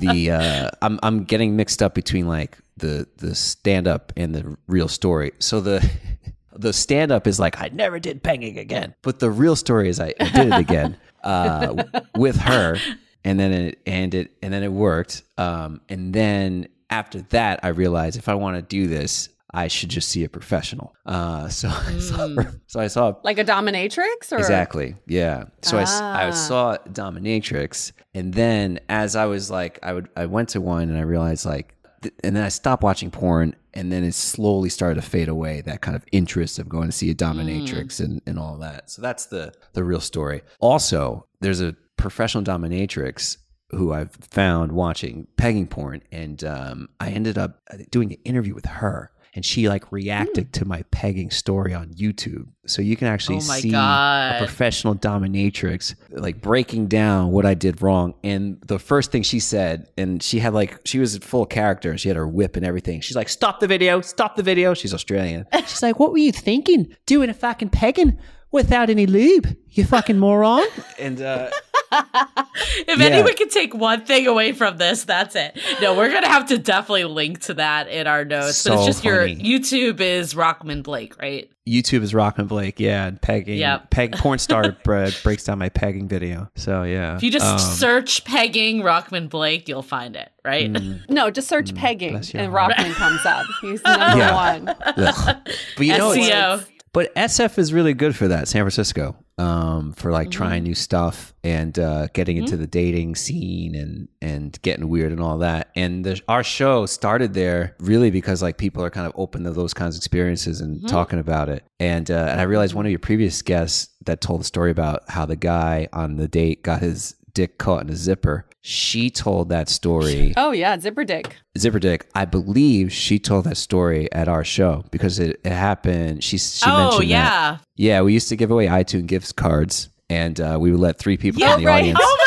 [0.00, 4.56] the uh, I'm I'm getting mixed up between like the the stand up and the
[4.66, 5.32] real story.
[5.38, 5.88] So the
[6.56, 10.00] the stand up is like I never did banging again, but the real story is
[10.00, 11.84] I, I did it again uh,
[12.16, 12.76] with her,
[13.24, 15.22] and then it and it and then it worked.
[15.38, 19.88] Um, and then after that, I realized if I want to do this, I should
[19.88, 20.94] just see a professional.
[21.04, 21.96] Uh, so mm.
[21.96, 22.56] I saw, hmm.
[22.66, 24.36] so I saw like a dominatrix, or?
[24.38, 25.44] exactly, yeah.
[25.62, 26.14] So ah.
[26.16, 30.60] I, I saw dominatrix, and then as I was like, I would I went to
[30.60, 34.14] one, and I realized like, th- and then I stopped watching porn, and then it
[34.14, 38.00] slowly started to fade away that kind of interest of going to see a dominatrix
[38.00, 38.04] mm.
[38.04, 38.88] and and all that.
[38.90, 40.42] So that's the the real story.
[40.60, 43.36] Also, there's a professional dominatrix
[43.70, 48.54] who I've found watching pegging porn, and um, I ended up uh, doing an interview
[48.54, 50.52] with her and she like reacted mm.
[50.52, 52.46] to my pegging story on YouTube.
[52.66, 54.34] So you can actually oh see God.
[54.36, 58.14] a professional dominatrix like breaking down what I did wrong.
[58.24, 62.08] And the first thing she said, and she had like she was full character, she
[62.08, 63.00] had her whip and everything.
[63.00, 64.00] She's like, "Stop the video!
[64.00, 65.46] Stop the video!" She's Australian.
[65.66, 66.94] She's like, "What were you thinking?
[67.06, 68.18] Doing a fucking pegging?"
[68.52, 70.64] without any lube, you fucking moron.
[70.98, 71.50] and uh,
[71.92, 73.04] if yeah.
[73.04, 75.58] anyone can take one thing away from this, that's it.
[75.80, 78.56] No, we're gonna have to definitely link to that in our notes.
[78.58, 79.34] So but it's just funny.
[79.34, 81.50] your YouTube is Rockman Blake, right?
[81.68, 83.58] YouTube is Rockman Blake, yeah, and pegging.
[83.58, 83.90] Yep.
[83.90, 86.50] peg porn star uh, breaks down my pegging video.
[86.56, 90.72] So yeah, if you just um, search pegging Rockman Blake, you'll find it, right?
[90.72, 93.46] Mm, no, just search mm, pegging and Rockman comes up.
[93.60, 94.34] He's number yeah.
[94.34, 94.68] one.
[94.68, 95.36] Ugh.
[95.76, 100.10] but you know, It's, but SF is really good for that, San Francisco, um, for
[100.10, 100.36] like mm-hmm.
[100.38, 102.46] trying new stuff and uh, getting mm-hmm.
[102.46, 105.70] into the dating scene and and getting weird and all that.
[105.76, 109.52] And the, our show started there really because like people are kind of open to
[109.52, 110.86] those kinds of experiences and mm-hmm.
[110.86, 111.62] talking about it.
[111.78, 115.04] And uh, and I realized one of your previous guests that told the story about
[115.08, 119.48] how the guy on the date got his dick caught in a zipper she told
[119.50, 120.34] that story.
[120.36, 121.36] Oh yeah, Zipper Dick.
[121.58, 122.08] Zipper Dick.
[122.14, 126.22] I believe she told that story at our show because it, it happened.
[126.24, 127.28] She she oh, mentioned yeah.
[127.52, 127.62] that.
[127.76, 131.16] Yeah, we used to give away iTunes gift cards, and uh, we would let three
[131.18, 131.80] people yeah, in the right.
[131.80, 131.98] audience.
[132.00, 132.19] Oh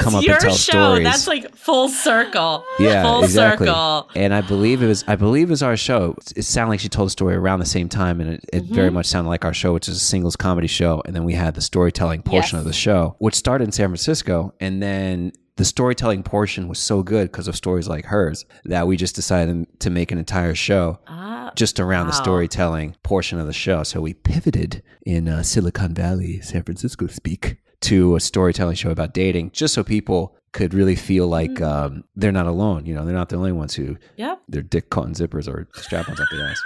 [0.00, 0.70] was come up your and tell show.
[0.72, 1.04] stories.
[1.04, 2.64] That's like full circle.
[2.78, 3.66] Yeah, full exactly.
[3.66, 4.10] circle.
[4.14, 6.16] And I believe it was I believe it was our show.
[6.36, 8.74] It sounded like she told a story around the same time, and it, it mm-hmm.
[8.74, 11.02] very much sounded like our show, which is a singles comedy show.
[11.06, 12.62] And then we had the storytelling portion yes.
[12.64, 17.04] of the show, which started in San Francisco, and then the storytelling portion was so
[17.04, 20.98] good because of stories like hers that we just decided to make an entire show
[21.06, 22.10] uh, just around wow.
[22.10, 23.84] the storytelling portion of the show.
[23.84, 29.14] So we pivoted in uh, Silicon Valley, San Francisco speak, to a storytelling show about
[29.14, 31.62] dating just so people could really feel like mm.
[31.66, 32.86] um, they're not alone.
[32.86, 34.40] You know, they're not the only ones who yep.
[34.48, 36.60] their dick caught in zippers or strap-ons up the ass.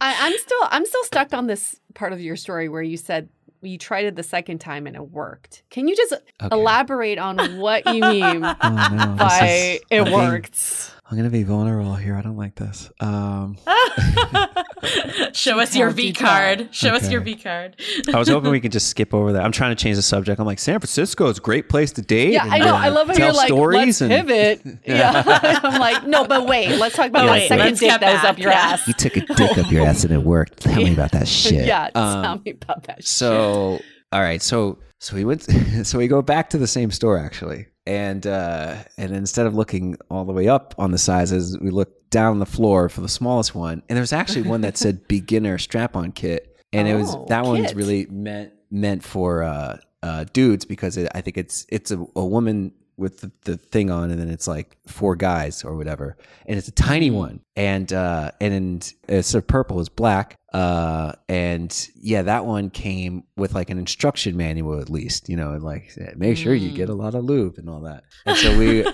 [0.00, 3.30] I, am still I'm still stuck on this part of your story where you said
[3.62, 5.62] you tried it the second time and it worked.
[5.70, 6.54] Can you just okay.
[6.54, 9.16] elaborate on what you mean oh, no.
[9.18, 10.94] by is, it I worked?
[11.08, 12.16] I'm gonna be vulnerable here.
[12.16, 12.90] I don't like this.
[12.98, 13.56] Um,
[15.32, 16.70] Show us your V card.
[16.74, 16.96] Show okay.
[16.96, 17.80] us your V card.
[18.12, 19.44] I was hoping we could just skip over that.
[19.44, 20.40] I'm trying to change the subject.
[20.40, 22.32] I'm like, San Francisco is a great place to date.
[22.32, 22.74] Yeah, I know.
[22.74, 24.10] Uh, I love how you're like, let's and...
[24.10, 24.78] pivot.
[24.84, 25.22] yeah,
[25.62, 28.50] I'm like, no, but wait, let's talk about yeah, second date that was up your
[28.50, 28.88] ass.
[28.88, 30.58] You took a dick up your ass and it worked.
[30.62, 31.66] Tell me about that shit.
[31.66, 32.96] Yeah, um, tell me about that.
[32.98, 33.06] Shit.
[33.06, 33.78] So,
[34.12, 35.42] all right, so so he went.
[35.86, 39.96] so we go back to the same store actually, and uh, and instead of looking
[40.10, 43.54] all the way up on the sizes, we look down the floor for the smallest
[43.54, 43.82] one.
[43.88, 47.26] And there was actually one that said beginner strap-on kit, and oh, it was oh,
[47.28, 47.48] that kit.
[47.48, 52.04] one's really meant meant for uh, uh, dudes because it, I think it's it's a,
[52.16, 56.16] a woman with the, the, thing on and then it's like four guys or whatever
[56.46, 57.18] and it's a tiny mm-hmm.
[57.18, 62.46] one and uh and, it's uh, sort of purple it's black uh and yeah that
[62.46, 66.54] one came with like an instruction manual at least you know and like make sure
[66.54, 66.98] you get a mm.
[66.98, 68.86] lot of lube and all that and so we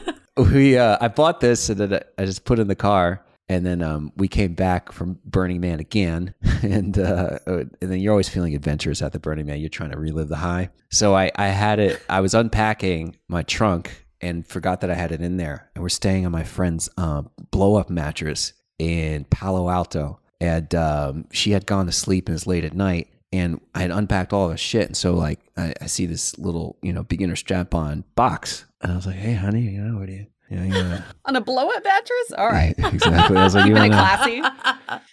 [0.51, 3.83] we uh i bought this and then i just put in the car and then
[3.83, 8.29] um, we came back from Burning Man again, and uh, oh, and then you're always
[8.29, 9.59] feeling adventurous at the Burning Man.
[9.59, 10.71] You're trying to relive the high.
[10.91, 12.01] So I, I had it.
[12.09, 15.69] I was unpacking my trunk and forgot that I had it in there.
[15.75, 21.25] And we're staying on my friend's um, blow up mattress in Palo Alto, and um,
[21.33, 23.09] she had gone to sleep and it's late at night.
[23.35, 26.79] And I had unpacked all of shit, and so like I, I see this little
[26.83, 30.07] you know beginner strap on box, and I was like, hey honey, you know what
[30.09, 32.33] do you yeah, on a blow up mattress?
[32.37, 32.75] All right.
[32.79, 33.37] exactly.
[33.37, 34.43] I was like, you want classy?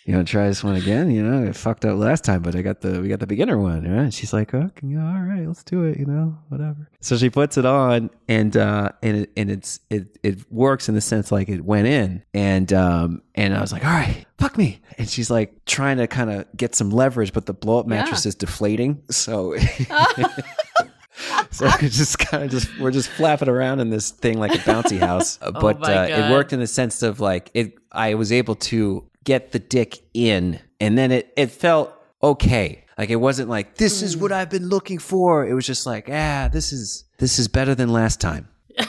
[0.06, 1.12] You want to try this one again?
[1.12, 3.58] You know, it fucked up last time, but I got the we got the beginner
[3.58, 4.14] one, right?
[4.14, 5.98] She's like, oh, you all right, let's do it.
[6.00, 6.90] You know, whatever.
[7.00, 10.96] So she puts it on, and uh, and it, and it's it it works in
[10.96, 14.58] the sense like it went in, and um, and I was like, all right, fuck
[14.58, 14.82] me.
[14.98, 18.26] And she's like trying to kind of get some leverage, but the blow up mattress
[18.26, 18.30] yeah.
[18.30, 19.56] is deflating, so.
[21.52, 24.58] so we're just kind of just we're just flapping around in this thing like a
[24.60, 25.38] bouncy house.
[25.50, 27.76] Oh but oh uh, it worked in the sense of like it.
[27.92, 32.86] I was able to get the dick in, and then it it felt okay.
[32.98, 34.22] Like it wasn't like this is mm.
[34.22, 35.46] what I've been looking for.
[35.48, 38.48] It was just like ah, this is this is better than last time.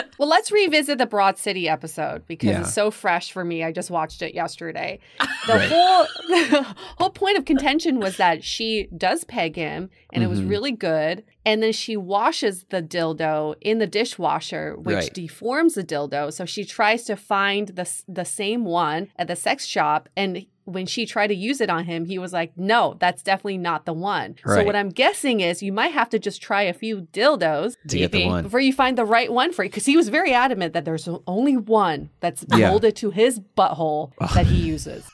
[0.18, 2.60] well, let's revisit the Broad City episode because yeah.
[2.60, 3.64] it's so fresh for me.
[3.64, 4.98] I just watched it yesterday.
[5.44, 5.68] The right.
[5.68, 6.62] whole the
[6.98, 10.22] whole point of contention was that she does peg him and mm-hmm.
[10.22, 10.48] it was mm-hmm.
[10.48, 11.24] really good.
[11.44, 15.12] And then she washes the dildo in the dishwasher, which right.
[15.12, 16.32] deforms the dildo.
[16.32, 20.86] So she tries to find the the same one at the sex shop, and when
[20.86, 23.92] she tried to use it on him, he was like, no, that's definitely not the
[23.92, 24.36] one.
[24.44, 24.60] Right.
[24.60, 27.98] So what I'm guessing is you might have to just try a few dildos to
[27.98, 28.44] get the one.
[28.44, 29.70] before you find the right one for you.
[29.70, 32.70] Because he was very adamant that there's only one that's yeah.
[32.70, 35.08] molded to his butthole that he uses.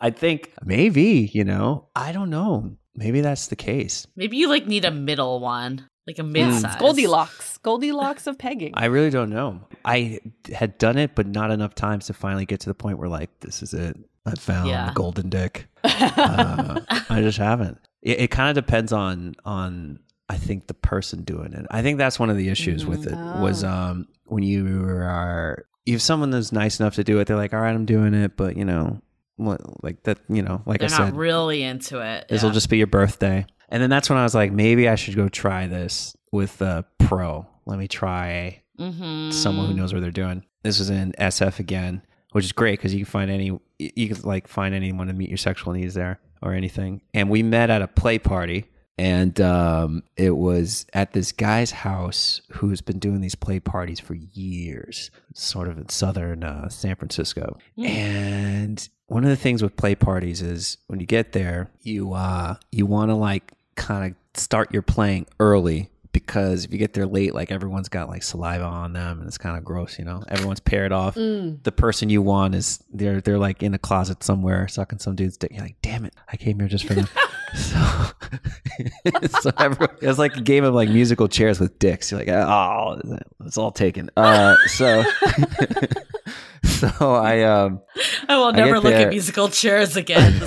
[0.00, 2.76] I think maybe, you know, I don't know.
[2.94, 4.06] Maybe that's the case.
[4.16, 8.86] Maybe you like need a middle one like a mid-size goldilocks goldilocks of pegging i
[8.86, 10.18] really don't know i
[10.52, 13.30] had done it but not enough times to finally get to the point where like
[13.38, 13.96] this is it
[14.26, 14.92] I found yeah.
[14.94, 15.66] golden dick.
[15.84, 17.78] Uh, I just haven't.
[18.02, 19.98] It, it kind of depends on on
[20.28, 21.66] I think the person doing it.
[21.72, 22.90] I think that's one of the issues mm-hmm.
[22.90, 23.68] with it mm, was oh.
[23.70, 27.60] um, when you are if someone is nice enough to do it, they're like, all
[27.60, 29.00] right, I'm doing it, but you know,
[29.38, 32.28] like that, you know, like they're I said, not really into it.
[32.28, 32.54] This will yeah.
[32.54, 35.28] just be your birthday, and then that's when I was like, maybe I should go
[35.28, 37.46] try this with a pro.
[37.66, 39.30] Let me try mm-hmm.
[39.30, 40.44] someone who knows what they're doing.
[40.62, 42.02] This was in SF again
[42.32, 45.28] which is great because you can find any you can like find anyone to meet
[45.28, 47.02] your sexual needs there or anything.
[47.14, 48.66] And we met at a play party,
[48.98, 54.14] and um, it was at this guy's house who's been doing these play parties for
[54.14, 57.58] years, sort of in southern uh, San Francisco.
[57.78, 57.88] Mm.
[57.88, 62.56] And one of the things with play parties is when you get there, you uh,
[62.70, 67.06] you want to like kind of start your playing early because if you get there
[67.06, 70.22] late, like everyone's got like saliva on them, and it's kind of gross, you know.
[70.28, 71.14] Everyone's paired off.
[71.14, 71.62] Mm.
[71.62, 75.36] The person you want is they're they're like in a closet somewhere sucking some dude's
[75.36, 75.52] dick.
[75.52, 77.06] You're like, damn it, I came here just for them.
[77.54, 77.80] so,
[79.40, 82.10] so everyone, it's like a game of like musical chairs with dicks.
[82.10, 83.00] You're like, oh,
[83.46, 84.10] it's all taken.
[84.16, 85.02] Uh, so.
[86.62, 87.80] so I um
[88.28, 89.06] I will never I look there.
[89.08, 90.40] at musical chairs again.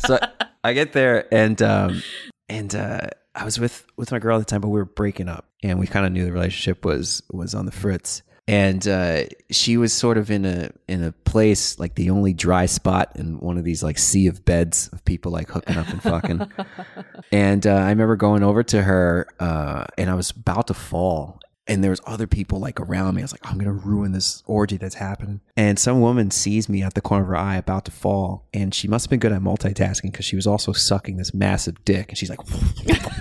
[0.00, 0.18] so
[0.64, 2.02] I get there and um
[2.48, 5.28] and uh I was with with my girl at the time, but we were breaking
[5.28, 8.22] up, and we kind of knew the relationship was was on the fritz.
[8.46, 12.64] And uh, she was sort of in a in a place like the only dry
[12.64, 16.02] spot in one of these like sea of beds of people like hooking up and
[16.02, 16.50] fucking.
[17.32, 21.40] and uh, I remember going over to her, uh, and I was about to fall,
[21.68, 23.22] and there was other people like around me.
[23.22, 25.40] I was like, I'm gonna ruin this orgy that's happening.
[25.56, 28.72] And some woman sees me at the corner of her eye about to fall, and
[28.74, 32.08] she must have been good at multitasking because she was also sucking this massive dick,
[32.08, 32.40] and she's like.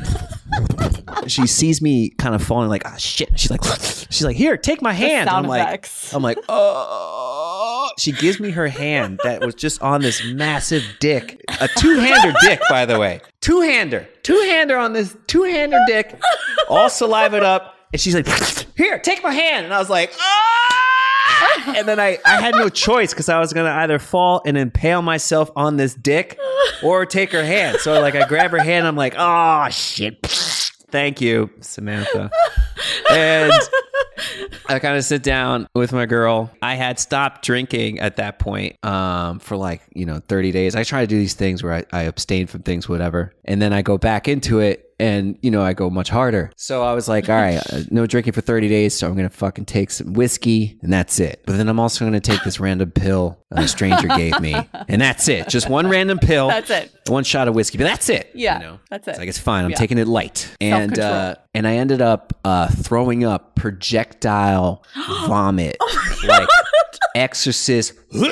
[1.27, 3.37] she sees me kind of falling, like ah oh, shit.
[3.37, 5.29] She's like, she's like, here, take my hand.
[5.29, 6.13] I'm effects.
[6.13, 7.33] like, I'm like, oh.
[7.99, 12.59] She gives me her hand that was just on this massive dick, a two-hander dick,
[12.69, 16.15] by the way, two-hander, two-hander on this two-hander dick,
[16.69, 18.27] all saliva up and she's like,
[18.77, 22.69] "Here, take my hand," and I was like, "Ah!" And then I I had no
[22.69, 26.37] choice because I was gonna either fall and impale myself on this dick
[26.83, 27.77] or take her hand.
[27.79, 30.19] So like I grab her hand, I'm like, "Oh shit."
[30.89, 32.31] Thank you, Samantha
[33.11, 33.51] and
[34.67, 36.51] I kind of sit down with my girl.
[36.61, 40.75] I had stopped drinking at that point um, for like, you know, 30 days.
[40.75, 43.33] I try to do these things where I, I abstain from things, whatever.
[43.45, 46.51] And then I go back into it and you know I go much harder.
[46.57, 49.29] So I was like, all right, uh, no drinking for 30 days, so I'm gonna
[49.29, 51.43] fucking take some whiskey and that's it.
[51.45, 54.55] But then I'm also gonna take this random pill a stranger gave me,
[54.89, 55.49] and that's it.
[55.49, 56.47] Just one random pill.
[56.47, 56.91] That's it.
[57.05, 58.31] One shot of whiskey, but that's it.
[58.33, 58.79] Yeah, you know?
[58.89, 59.11] that's it.
[59.11, 59.65] It's like it's fine.
[59.65, 59.77] I'm yeah.
[59.77, 64.83] taking it light, and uh, and I ended up uh, throwing up, projectile
[65.27, 66.47] vomit, oh like
[67.15, 67.93] exorcist.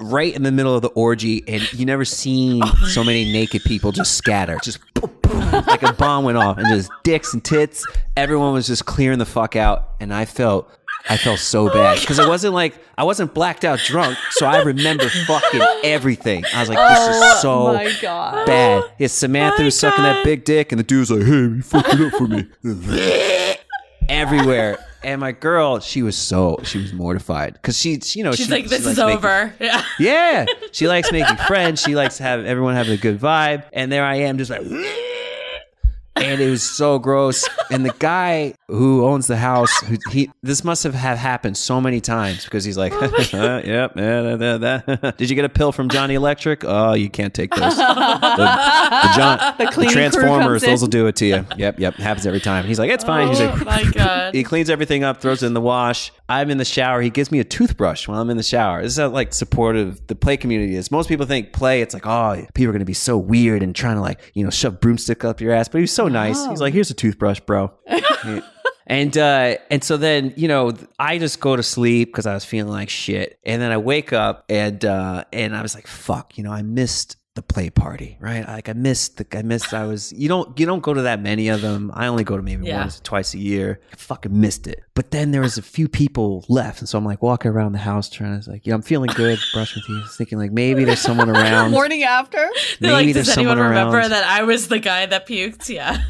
[0.00, 3.62] right in the middle of the orgy, and you never seen oh so many naked
[3.64, 7.44] people just scatter, just boom, boom, like a bomb went off, and just dicks and
[7.44, 7.84] tits.
[8.16, 10.70] Everyone was just clearing the fuck out, and I felt
[11.10, 14.18] I felt so oh bad because I it wasn't like I wasn't blacked out drunk,
[14.32, 16.44] so I remember fucking everything.
[16.54, 17.38] I was like, this is oh
[17.98, 18.82] so oh bad.
[18.98, 21.62] Yeah, Samantha oh was sucking that big dick, and the dude was like, hey, you
[21.62, 22.46] fucking up for me.
[24.08, 24.78] Everywhere.
[25.04, 28.50] And my girl, she was so she was mortified because she, you know, she's she,
[28.52, 30.46] like, "This she is over." yeah, yeah.
[30.72, 31.80] She likes making friends.
[31.82, 33.64] She likes have everyone having a good vibe.
[33.72, 34.62] And there I am, just like
[36.22, 37.48] and it was so gross.
[37.70, 41.80] And the guy who owns the house, who, he this must have had happened so
[41.80, 43.00] many times because he's like, oh
[43.32, 43.88] "Yep, yeah,
[44.22, 45.18] that, that.
[45.18, 46.64] did you get a pill from Johnny Electric?
[46.64, 47.76] Oh, you can't take those.
[47.76, 51.46] the, the, John, the, the Transformers, those will do it to you.
[51.56, 52.64] Yep, yep, happens every time.
[52.64, 53.26] He's like, it's fine.
[53.28, 54.34] Oh, he's like, my God.
[54.34, 56.12] he cleans everything up, throws it in the wash.
[56.28, 57.00] I'm in the shower.
[57.00, 58.82] He gives me a toothbrush while I'm in the shower.
[58.82, 60.90] This is how like supportive the play community is.
[60.90, 63.74] Most people think play, it's like, oh, people are going to be so weird and
[63.74, 66.46] trying to like you know shove broomstick up your ass, but he was so nice.
[66.46, 66.74] He's like, oh.
[66.74, 67.72] here's a toothbrush, bro.
[68.86, 72.44] and uh, and so then you know I just go to sleep because I was
[72.44, 76.36] feeling like shit, and then I wake up and uh, and I was like, fuck,
[76.38, 78.46] you know, I missed the play party, right?
[78.46, 81.20] Like I missed the I missed I was you don't you don't go to that
[81.20, 81.90] many of them.
[81.94, 82.78] I only go to maybe yeah.
[82.80, 83.80] once twice a year.
[83.92, 84.82] I fucking missed it.
[84.98, 87.78] But then there was a few people left, and so I'm like walking around the
[87.78, 88.40] house trying.
[88.40, 91.70] to like, yeah, I'm feeling good, brushing teeth, thinking like maybe there's someone around.
[91.70, 92.44] Morning after,
[92.80, 95.68] maybe like, there's anyone remember that I was the guy that puked?
[95.68, 96.02] Yeah,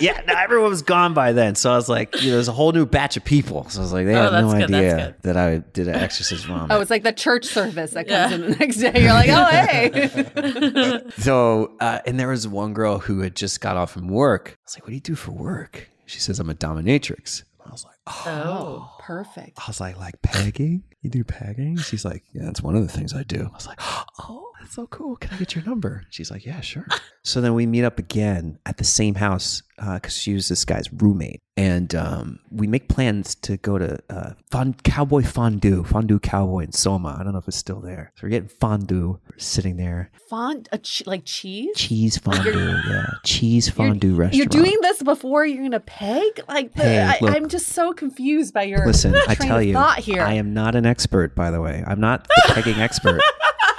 [0.00, 0.22] yeah.
[0.28, 2.70] No, everyone was gone by then, so I was like, you know, there's a whole
[2.70, 3.68] new batch of people.
[3.68, 6.68] So I was like, they oh, had no good, idea that I did an exorcism.
[6.70, 8.34] Oh, it's like the church service that comes yeah.
[8.36, 8.92] in the next day.
[8.94, 11.02] You're like, oh hey.
[11.20, 14.50] so, uh, and there was one girl who had just got off from work.
[14.50, 15.90] I was like, what do you do for work?
[16.04, 17.42] She says, I'm a dominatrix.
[17.68, 18.14] I was like, oh.
[18.26, 18.96] oh.
[19.00, 19.58] perfect.
[19.58, 20.82] I was like, like pegging?
[21.02, 21.76] You do pegging?
[21.76, 23.48] She's like, yeah, that's one of the things I do.
[23.50, 23.80] I was like,
[24.20, 25.16] oh, that's so cool.
[25.16, 26.04] Can I get your number?
[26.10, 26.86] She's like, yeah, sure.
[27.24, 30.64] so then we meet up again at the same house because uh, she was this
[30.64, 36.18] guy's roommate and um, we make plans to go to uh, fond, Cowboy Fondue, Fondue
[36.18, 37.16] Cowboy in Soma.
[37.18, 38.12] I don't know if it's still there.
[38.16, 40.10] So we're getting fondue, we're sitting there.
[40.28, 41.74] Fond, ch- like cheese?
[41.74, 43.06] Cheese fondue, yeah.
[43.24, 44.54] Cheese fondue you're, restaurant.
[44.54, 46.40] You're doing this before you're going to peg?
[46.46, 49.14] Like, the, hey, I, am just so confused by your listen.
[49.28, 51.34] I tell you, I am not an expert.
[51.34, 53.18] By the way, I'm not the pegging expert.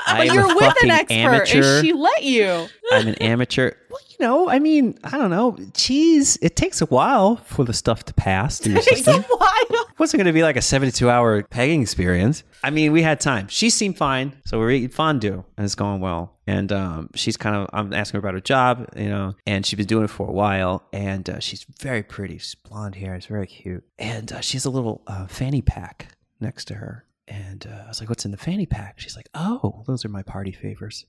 [0.08, 1.76] I am you're a with an expert, amateur.
[1.78, 2.68] and she let you.
[2.92, 3.74] I'm an amateur.
[3.92, 5.58] Well, know, I mean, I don't know.
[5.74, 9.24] Cheese, it takes a while for the stuff to pass through your system.
[9.30, 12.44] It wasn't going to be like a 72 hour pegging experience.
[12.64, 13.48] I mean, we had time.
[13.48, 14.38] She seemed fine.
[14.46, 16.40] So we are eating fondue and it's going well.
[16.48, 19.78] And um, she's kind of, I'm asking her about her job, you know, and she's
[19.78, 20.84] been doing it for a while.
[20.94, 22.38] And uh, she's very pretty.
[22.38, 23.16] She's blonde hair.
[23.16, 23.84] It's very cute.
[24.00, 27.06] And uh, she has a little uh, fanny pack next to her.
[27.28, 29.00] And uh, I was like, what's in the fanny pack?
[29.00, 31.06] She's like, oh, those are my party favors.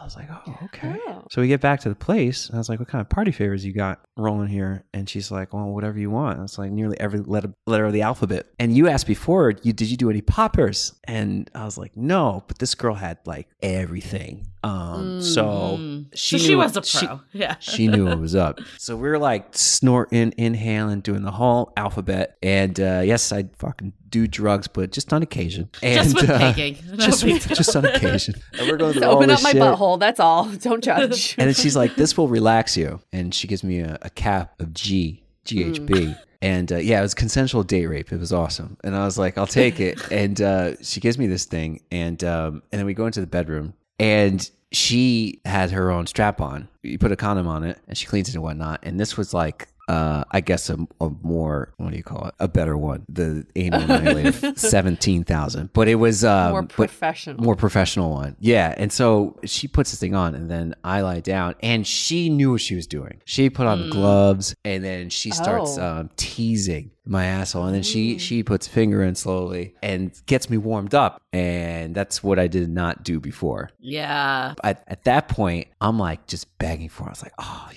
[0.00, 0.96] I was like, oh, okay.
[1.08, 1.24] Oh.
[1.30, 3.32] So we get back to the place, and I was like, what kind of party
[3.32, 4.84] favors you got rolling here?
[4.94, 6.36] And she's like, well, whatever you want.
[6.38, 8.46] And it's like nearly every letter, letter of the alphabet.
[8.58, 10.94] And you asked before, you did you do any poppers?
[11.04, 14.46] And I was like, no, but this girl had like everything.
[14.62, 15.44] Um, so
[15.78, 16.02] mm-hmm.
[16.14, 16.82] she so she was a pro.
[16.82, 18.60] She, yeah, she knew what was up.
[18.78, 22.36] So we were like snorting, inhaling, doing the whole alphabet.
[22.42, 25.70] And uh, yes, I fucking do drugs, but just on occasion.
[25.82, 28.34] And, uh, just with uh, no just, just, on occasion.
[28.58, 29.62] And we're going through all Open up my shit.
[29.62, 29.98] butthole.
[29.98, 30.44] That's all.
[30.50, 31.36] Don't judge.
[31.38, 34.60] and then she's like, "This will relax you," and she gives me a, a cap
[34.60, 35.88] of G GHB.
[35.88, 36.18] Mm.
[36.42, 38.12] And uh, yeah, it was consensual date rape.
[38.12, 38.78] It was awesome.
[38.82, 40.00] And I was like, I'll take it.
[40.10, 41.82] And uh, she gives me this thing.
[41.90, 46.40] And um, and then we go into the bedroom and she had her own strap
[46.40, 46.66] on.
[46.82, 48.80] You put a condom on it, and she cleans it and whatnot.
[48.82, 52.34] And this was like uh, I guess a, a, more what do you call it?
[52.38, 53.04] A better one.
[53.08, 58.36] The anal annihilator seventeen thousand, but it was um, more professional, more professional one.
[58.40, 62.30] Yeah, and so she puts this thing on, and then I lie down, and she
[62.30, 63.20] knew what she was doing.
[63.26, 63.90] She put on mm.
[63.90, 65.84] gloves, and then she starts oh.
[65.86, 67.66] um, teasing my asshole.
[67.66, 68.20] And then she mm.
[68.20, 71.20] she puts a finger in slowly and gets me warmed up.
[71.32, 73.70] And that's what I did not do before.
[73.78, 74.54] Yeah.
[74.64, 77.06] At, at that point, I'm like just begging for it.
[77.06, 77.68] I was like, oh,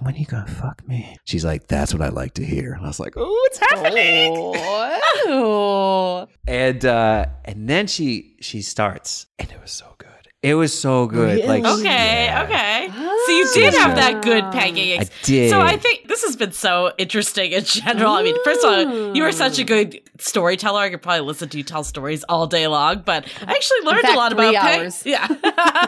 [0.00, 1.16] when are you going to fuck me?
[1.24, 2.72] She's like, that's what I like to hear.
[2.74, 4.32] And I was like, oh, it's happening.
[4.36, 6.26] Oh.
[6.46, 9.91] and, uh, and then she, she starts and it was so
[10.42, 11.36] it was so oh, good.
[11.36, 11.46] Really?
[11.60, 12.42] Like okay, yeah.
[12.48, 12.88] okay.
[12.92, 13.54] So you ah.
[13.54, 15.00] did have that good pegging.
[15.00, 15.50] I did.
[15.50, 18.10] So I think this has been so interesting in general.
[18.14, 20.80] I mean, first of all, you are such a good storyteller.
[20.80, 23.02] I could probably listen to you tell stories all day long.
[23.06, 24.92] But I actually learned fact, a lot about pegging.
[25.04, 25.28] Yeah,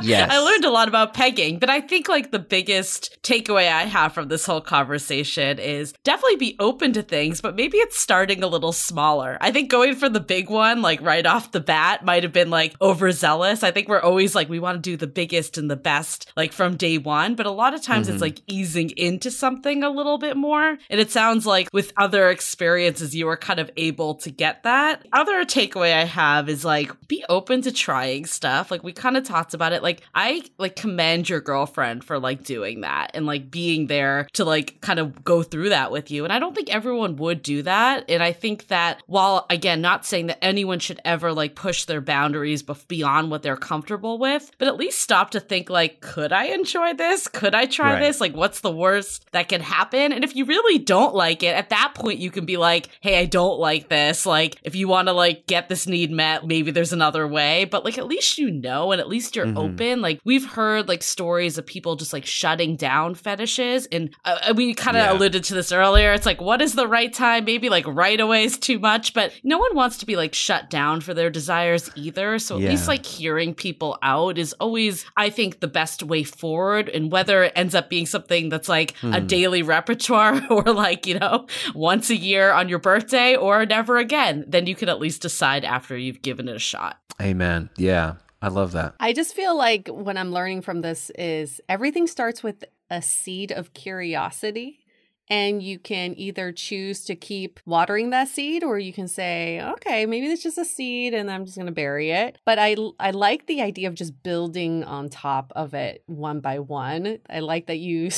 [0.02, 0.30] yes.
[0.30, 1.58] I learned a lot about pegging.
[1.58, 6.36] But I think like the biggest takeaway I have from this whole conversation is definitely
[6.36, 9.36] be open to things, but maybe it's starting a little smaller.
[9.40, 12.50] I think going for the big one like right off the bat might have been
[12.50, 13.64] like overzealous.
[13.64, 16.30] I think we're always like like we want to do the biggest and the best
[16.36, 18.14] like from day one but a lot of times mm-hmm.
[18.16, 22.28] it's like easing into something a little bit more and it sounds like with other
[22.28, 26.90] experiences you were kind of able to get that other takeaway i have is like
[27.08, 30.76] be open to trying stuff like we kind of talked about it like i like
[30.76, 35.24] commend your girlfriend for like doing that and like being there to like kind of
[35.24, 38.30] go through that with you and i don't think everyone would do that and i
[38.32, 43.30] think that while again not saying that anyone should ever like push their boundaries beyond
[43.30, 46.94] what they're comfortable with with, but at least stop to think like, could I enjoy
[46.94, 47.28] this?
[47.28, 48.00] Could I try right.
[48.00, 48.20] this?
[48.20, 50.12] Like, what's the worst that can happen?
[50.12, 53.18] And if you really don't like it, at that point you can be like, hey,
[53.18, 54.26] I don't like this.
[54.26, 57.64] Like, if you want to like get this need met, maybe there's another way.
[57.64, 59.58] But like, at least you know, and at least you're mm-hmm.
[59.58, 60.00] open.
[60.00, 64.54] Like, we've heard like stories of people just like shutting down fetishes, and uh, uh
[64.54, 65.12] we kind of yeah.
[65.12, 66.12] alluded to this earlier.
[66.12, 67.44] It's like, what is the right time?
[67.44, 70.70] Maybe like right away is too much, but no one wants to be like shut
[70.70, 72.38] down for their desires either.
[72.38, 72.70] So at yeah.
[72.70, 76.88] least like hearing people out it is always, I think, the best way forward.
[76.88, 79.26] And whether it ends up being something that's like a hmm.
[79.26, 84.44] daily repertoire or like, you know, once a year on your birthday or never again,
[84.46, 86.98] then you can at least decide after you've given it a shot.
[87.20, 87.70] Amen.
[87.76, 88.14] Yeah.
[88.42, 88.94] I love that.
[89.00, 93.50] I just feel like what I'm learning from this is everything starts with a seed
[93.52, 94.83] of curiosity
[95.28, 100.04] and you can either choose to keep watering that seed or you can say, okay,
[100.06, 102.38] maybe it's just a seed and I'm just going to bury it.
[102.44, 106.58] But I, I like the idea of just building on top of it one by
[106.58, 107.18] one.
[107.30, 108.10] I like that you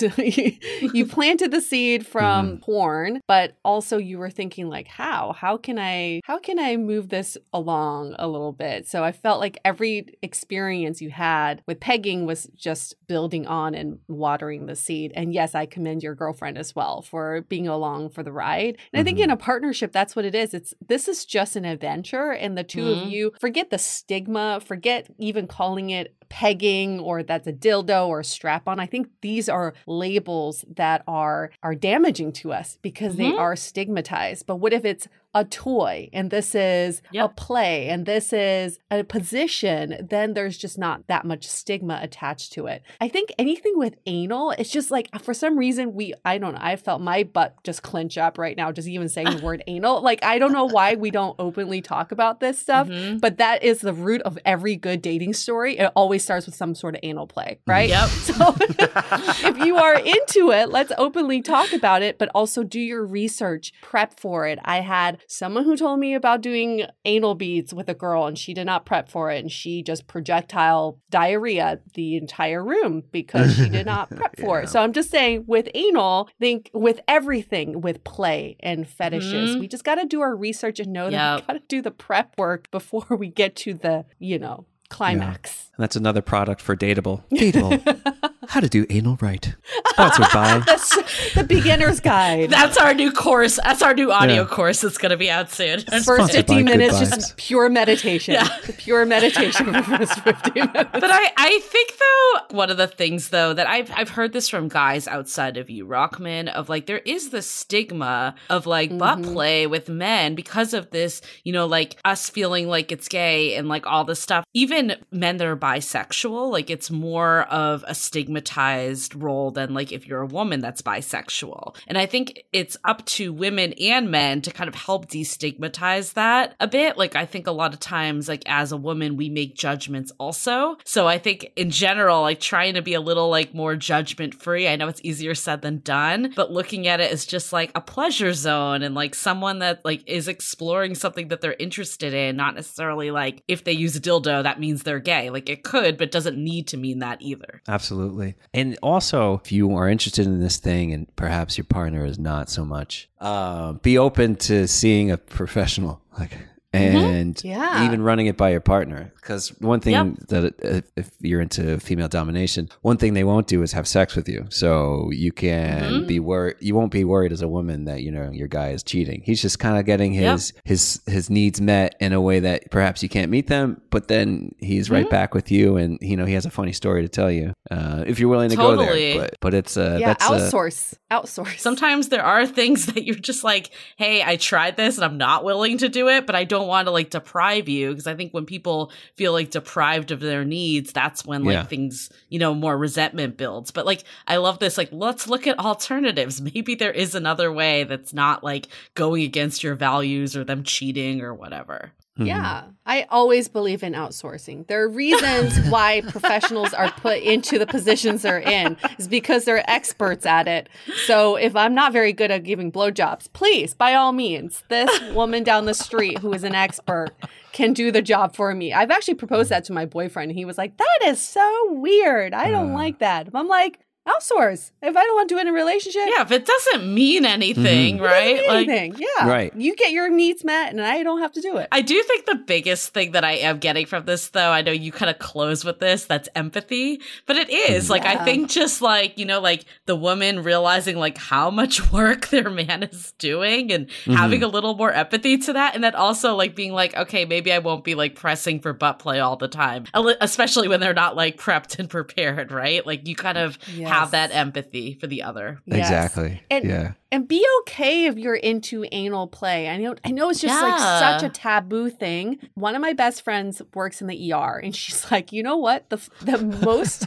[0.94, 2.60] you planted the seed from mm-hmm.
[2.62, 5.32] corn, but also you were thinking like how?
[5.32, 8.88] How can I how can I move this along a little bit?
[8.88, 14.00] So I felt like every experience you had with pegging was just building on and
[14.08, 15.12] watering the seed.
[15.14, 18.76] And yes, I commend your girlfriend as well yourself or being along for the ride.
[18.76, 18.98] And mm-hmm.
[19.00, 19.32] I think in mm-hmm.
[19.32, 20.54] a partnership, that's what it is.
[20.54, 23.00] It's this is just an adventure, and the 2 mm-hmm.
[23.02, 28.20] of you forget the stigma, forget even calling it pegging or that's a dildo or
[28.20, 28.80] a strap on.
[28.80, 33.30] I think these are labels that are are damaging to us because mm-hmm.
[33.32, 34.46] they are stigmatized.
[34.46, 37.26] But what if it's a toy and this is yep.
[37.30, 42.54] a play and this is a position, then there's just not that much stigma attached
[42.54, 42.82] to it.
[43.02, 46.60] I think anything with anal, it's just like for some reason we I don't know,
[46.62, 50.00] I felt my butt just clench up right now just even saying the word anal.
[50.00, 53.18] Like I don't know why we don't openly talk about this stuff, mm-hmm.
[53.18, 55.76] but that is the root of every good dating story.
[55.78, 57.70] It always starts with some sort of anal play, mm-hmm.
[57.70, 57.88] right?
[57.88, 58.02] Yep.
[58.26, 63.04] So if you are into it, let's openly talk about it, but also do your
[63.04, 64.58] research, prep for it.
[64.64, 68.52] I had someone who told me about doing anal beads with a girl and she
[68.52, 73.68] did not prep for it and she just projectile diarrhea the entire room because she
[73.68, 74.44] did not prep yeah.
[74.44, 74.68] for it.
[74.70, 79.50] So I'm just saying with anal, think with everything with play and fetishes.
[79.50, 79.60] Mm-hmm.
[79.60, 81.12] We just got to do our research and know yep.
[81.12, 84.66] that we got to do the prep work before we get to the, you know,
[84.88, 85.50] climax.
[85.70, 85.76] Yeah.
[85.76, 87.22] And that's another product for Dateable.
[87.30, 88.02] Dateable.
[88.48, 89.54] How to do anal right.
[89.88, 90.58] Sponsored by
[91.34, 92.50] the beginner's guide.
[92.50, 93.58] That's our new course.
[93.62, 94.46] That's our new audio yeah.
[94.46, 95.80] course that's going to be out soon.
[95.80, 98.34] First 15 minutes, just pure meditation.
[98.34, 98.48] Yeah.
[98.78, 100.90] Pure meditation for first 15 minutes.
[100.92, 104.48] But I, I think, though, one of the things, though, that I've, I've heard this
[104.48, 108.98] from guys outside of you, Rockman, of like, there is the stigma of like mm-hmm.
[108.98, 113.56] butt play with men because of this, you know, like us feeling like it's gay
[113.56, 114.44] and like all this stuff.
[114.54, 119.92] Even men that are bisexual, like it's more of a stigma stigmatized role than like
[119.92, 121.74] if you're a woman that's bisexual.
[121.86, 126.54] And I think it's up to women and men to kind of help destigmatize that
[126.60, 126.96] a bit.
[126.98, 130.76] Like I think a lot of times like as a woman we make judgments also.
[130.84, 134.68] So I think in general like trying to be a little like more judgment free.
[134.68, 137.80] I know it's easier said than done, but looking at it as just like a
[137.80, 142.54] pleasure zone and like someone that like is exploring something that they're interested in, not
[142.54, 145.30] necessarily like if they use a dildo that means they're gay.
[145.30, 147.60] Like it could but doesn't need to mean that either.
[147.68, 148.25] Absolutely.
[148.54, 152.48] And also, if you are interested in this thing and perhaps your partner is not
[152.50, 156.00] so much, uh, be open to seeing a professional.
[156.18, 156.96] Like, mm-hmm.
[156.96, 157.46] and mm-hmm.
[157.48, 157.84] yeah.
[157.86, 159.12] even running it by your partner.
[159.16, 160.28] Because one thing yep.
[160.28, 164.16] that uh, if you're into female domination, one thing they won't do is have sex
[164.16, 164.46] with you.
[164.48, 166.06] So you can mm-hmm.
[166.06, 166.56] be worried.
[166.60, 169.22] You won't be worried as a woman that you know your guy is cheating.
[169.24, 170.62] He's just kind of getting his yep.
[170.64, 173.82] his his needs met in a way that perhaps you can't meet them.
[173.90, 175.10] But then he's right mm-hmm.
[175.10, 178.04] back with you, and you know he has a funny story to tell you uh,
[178.06, 178.86] if you're willing to totally.
[178.86, 179.20] go there.
[179.20, 181.58] But, but it's uh, yeah, uh, outsource, uh, outsource.
[181.58, 185.44] Sometimes there are things that you're just like, hey, I tried this and I'm not
[185.44, 188.32] willing to do it, but I don't want to like deprive you because I think
[188.32, 191.64] when people feel like deprived of their needs, that's when like yeah.
[191.64, 193.70] things, you know, more resentment builds.
[193.70, 194.78] But like, I love this.
[194.78, 196.40] Like, let's look at alternatives.
[196.40, 201.20] Maybe there is another way that's not like going against your values or them cheating
[201.20, 201.92] or whatever.
[202.16, 202.26] Mm-hmm.
[202.28, 202.62] Yeah.
[202.86, 204.66] I always believe in outsourcing.
[204.68, 209.68] There are reasons why professionals are put into the positions they're in is because they're
[209.70, 210.68] experts at it.
[211.04, 215.42] So if I'm not very good at giving blowjobs, please, by all means, this woman
[215.42, 217.10] down the street who is an expert
[217.52, 218.72] can do the job for me.
[218.72, 220.32] I've actually proposed that to my boyfriend.
[220.32, 222.32] He was like, that is so weird.
[222.32, 223.28] I don't uh, like that.
[223.34, 224.70] I'm like, outsource.
[224.82, 226.02] If I don't want to do it in a relationship.
[226.06, 228.04] Yeah, if it doesn't mean anything, mm-hmm.
[228.04, 228.36] right?
[228.36, 228.96] Mean like, anything.
[229.18, 229.28] Yeah.
[229.28, 229.54] Right.
[229.56, 231.68] You get your needs met and I don't have to do it.
[231.72, 234.72] I do think the biggest thing that I am getting from this though, I know
[234.72, 237.00] you kind of close with this, that's empathy.
[237.26, 237.68] But it is.
[237.68, 237.74] Yeah.
[237.78, 237.90] Mm-hmm.
[237.90, 242.28] Like I think just like, you know, like the woman realizing like how much work
[242.28, 244.14] their man is doing and mm-hmm.
[244.14, 245.74] having a little more empathy to that.
[245.74, 249.00] And then also like being like, okay, maybe I won't be like pressing for butt
[249.00, 249.84] play all the time.
[250.20, 252.86] Especially when they're not like prepped and prepared, right?
[252.86, 255.60] Like you kind of yeah have that empathy for the other.
[255.66, 255.78] Yes.
[255.80, 256.42] Exactly.
[256.50, 259.68] And yeah and be okay if you're into anal play.
[259.68, 260.68] I know I know it's just yeah.
[260.68, 262.38] like such a taboo thing.
[262.54, 265.88] One of my best friends works in the ER and she's like, "You know what?
[265.90, 267.06] The the most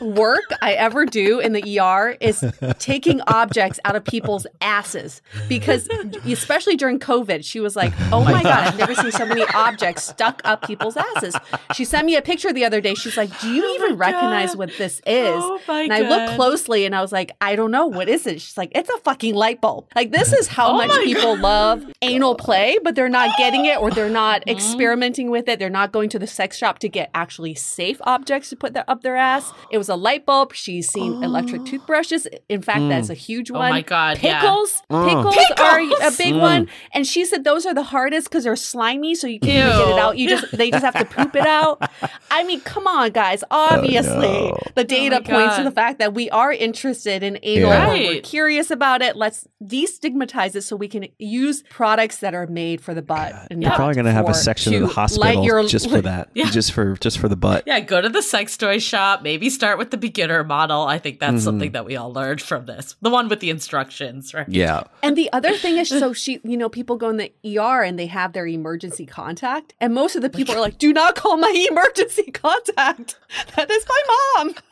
[0.00, 2.44] work I ever do in the ER is
[2.78, 5.88] taking objects out of people's asses because
[6.24, 10.04] especially during COVID, she was like, "Oh my god, I've never seen so many objects
[10.04, 11.34] stuck up people's asses."
[11.74, 12.94] She sent me a picture the other day.
[12.94, 14.58] She's like, "Do you oh even recognize god.
[14.58, 16.08] what this is?" Oh and I god.
[16.10, 18.88] looked closely and I was like, "I don't know what is it." She's like, "It's
[18.88, 19.86] a fucking light bulb.
[19.96, 21.40] Like this is how oh much people God.
[21.40, 24.54] love anal play, but they're not getting it or they're not uh-huh.
[24.54, 25.58] experimenting with it.
[25.58, 28.84] They're not going to the sex shop to get actually safe objects to put their,
[28.88, 29.52] up their ass.
[29.70, 30.54] It was a light bulb.
[30.54, 31.22] She's seen oh.
[31.22, 32.26] electric toothbrushes.
[32.48, 32.88] In fact, mm.
[32.88, 33.70] that's a huge oh one.
[33.70, 34.18] Oh my God.
[34.18, 34.82] Pickles.
[34.90, 35.06] Yeah.
[35.08, 35.46] Pickles, mm.
[35.48, 36.40] pickles, are a big mm.
[36.40, 36.68] one.
[36.92, 39.98] And she said those are the hardest because they're slimy, so you can't get it
[39.98, 40.18] out.
[40.18, 41.82] You just they just have to poop it out.
[42.30, 43.42] I mean, come on, guys.
[43.50, 44.58] Oh, Obviously, oh, no.
[44.74, 45.56] the oh data points God.
[45.58, 47.70] to the fact that we are interested in anal.
[47.70, 47.84] Yeah.
[47.86, 48.08] Right.
[48.08, 52.80] We're curious about it let's destigmatize it so we can use products that are made
[52.80, 53.30] for the butt.
[53.32, 56.00] God, and you're probably going to have a section of the hospital your, just for
[56.00, 56.50] that, yeah.
[56.50, 57.62] just for just for the butt.
[57.64, 59.22] Yeah, go to the sex toy shop.
[59.22, 60.82] Maybe start with the beginner model.
[60.82, 61.40] I think that's mm.
[61.40, 61.74] something mm-hmm.
[61.74, 64.48] that we all learned from this, the one with the instructions, right?
[64.48, 64.82] Yeah.
[65.04, 67.96] And the other thing is, so she, you know, people go in the ER and
[67.96, 71.36] they have their emergency contact, and most of the people are like, "Do not call
[71.36, 73.18] my emergency contact.
[73.54, 74.54] That is my mom."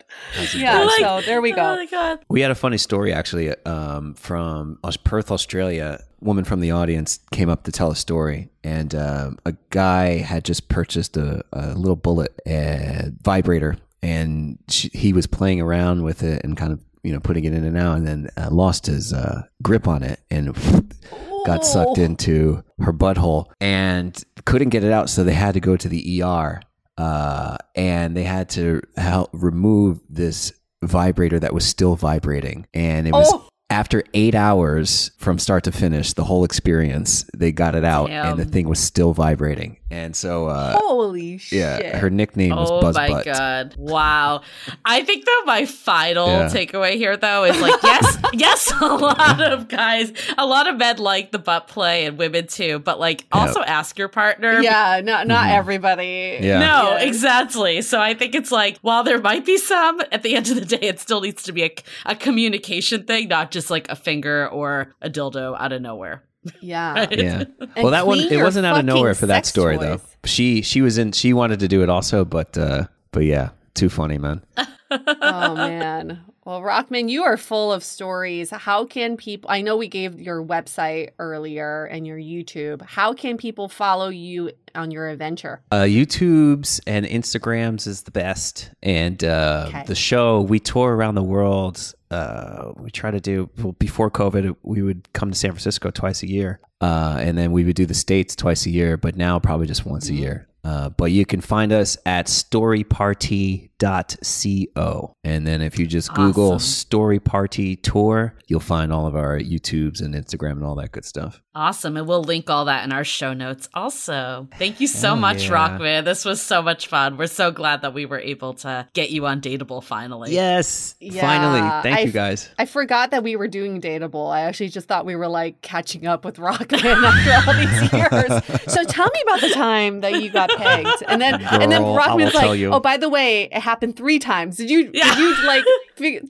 [0.55, 0.83] Yeah.
[0.83, 1.77] Like, so there we go.
[1.91, 5.99] Oh we had a funny story actually um, from Perth, Australia.
[6.01, 10.17] A woman from the audience came up to tell a story, and um, a guy
[10.17, 15.61] had just purchased a, a little bullet a uh, vibrator, and she, he was playing
[15.61, 18.29] around with it and kind of you know putting it in and out, and then
[18.37, 20.55] uh, lost his uh, grip on it and.
[21.43, 25.75] Got sucked into her butthole and couldn't get it out, so they had to go
[25.75, 26.59] to the ER
[27.01, 30.53] uh, and they had to help remove this
[30.83, 33.27] vibrator that was still vibrating, and it was.
[33.33, 33.47] Oh.
[33.71, 38.31] After eight hours from start to finish, the whole experience, they got it out Damn.
[38.31, 39.77] and the thing was still vibrating.
[39.91, 43.75] And so, uh, holy yeah, her nickname was oh my god!
[43.77, 44.41] Wow,
[44.85, 46.45] I think though my final yeah.
[46.49, 50.97] takeaway here though is like yes, yes, a lot of guys, a lot of men
[50.99, 53.67] like the butt play and women too, but like also yep.
[53.69, 54.61] ask your partner.
[54.61, 55.57] Yeah, not not mm-hmm.
[55.57, 56.37] everybody.
[56.39, 56.59] Yeah.
[56.59, 57.81] No, exactly.
[57.81, 60.63] So I think it's like while there might be some, at the end of the
[60.65, 64.47] day, it still needs to be a, a communication thing, not just like a finger
[64.47, 66.23] or a dildo out of nowhere.
[66.61, 66.93] Yeah.
[66.93, 67.17] Right?
[67.17, 67.43] Yeah.
[67.77, 69.83] well, that one it wasn't out of nowhere for that story toys.
[69.83, 70.01] though.
[70.25, 73.89] She she was in she wanted to do it also, but uh but yeah, too
[73.89, 74.43] funny, man.
[74.91, 76.21] oh man.
[76.43, 78.49] Well, Rockman, you are full of stories.
[78.49, 82.81] How can people I know we gave your website earlier and your YouTube.
[82.81, 85.61] How can people follow you on your adventure?
[85.71, 88.71] Uh YouTubes and Instagrams is the best.
[88.81, 89.83] And uh okay.
[89.85, 94.55] the show we tour around the world uh, we try to do well, before COVID,
[94.63, 97.85] we would come to San Francisco twice a year, uh, and then we would do
[97.85, 98.97] the states twice a year.
[98.97, 100.15] But now probably just once mm-hmm.
[100.15, 100.47] a year.
[100.63, 106.13] Uh, but you can find us at Story Party co, And then if you just
[106.13, 106.59] Google awesome.
[106.59, 111.05] Story Party Tour, you'll find all of our YouTubes and Instagram and all that good
[111.05, 111.41] stuff.
[111.55, 111.97] Awesome.
[111.97, 114.47] And we'll link all that in our show notes also.
[114.57, 115.49] Thank you so oh, much, yeah.
[115.51, 116.05] Rockman.
[116.05, 117.17] This was so much fun.
[117.17, 120.33] We're so glad that we were able to get you on Dateable finally.
[120.33, 120.95] Yes.
[121.01, 121.61] Yeah, finally.
[121.83, 122.49] Thank I you guys.
[122.57, 124.31] I forgot that we were doing Dateable.
[124.31, 128.63] I actually just thought we were like catching up with Rockman after all these years.
[128.73, 131.03] so tell me about the time that you got pegged.
[131.07, 134.57] And then Girl, and then Rockman's like, "Oh, by the way, it happened three times.
[134.57, 134.91] Did you?
[134.93, 135.15] Yeah.
[135.15, 135.63] Did you like?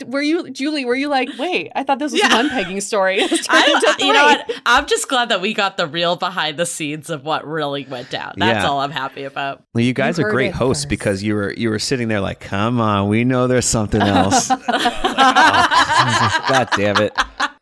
[0.07, 0.85] were you Julie?
[0.85, 1.71] Were you like, wait?
[1.75, 2.39] I thought this was yeah.
[2.39, 3.19] an unpegging story.
[3.21, 4.49] I, you know what?
[4.65, 8.09] I'm just glad that we got the real behind the scenes of what really went
[8.11, 8.35] down.
[8.37, 8.69] That's yeah.
[8.69, 9.63] all I'm happy about.
[9.73, 10.89] Well, you guys you are great hosts first.
[10.89, 14.47] because you were you were sitting there like, come on, we know there's something else.
[14.49, 17.11] God damn it.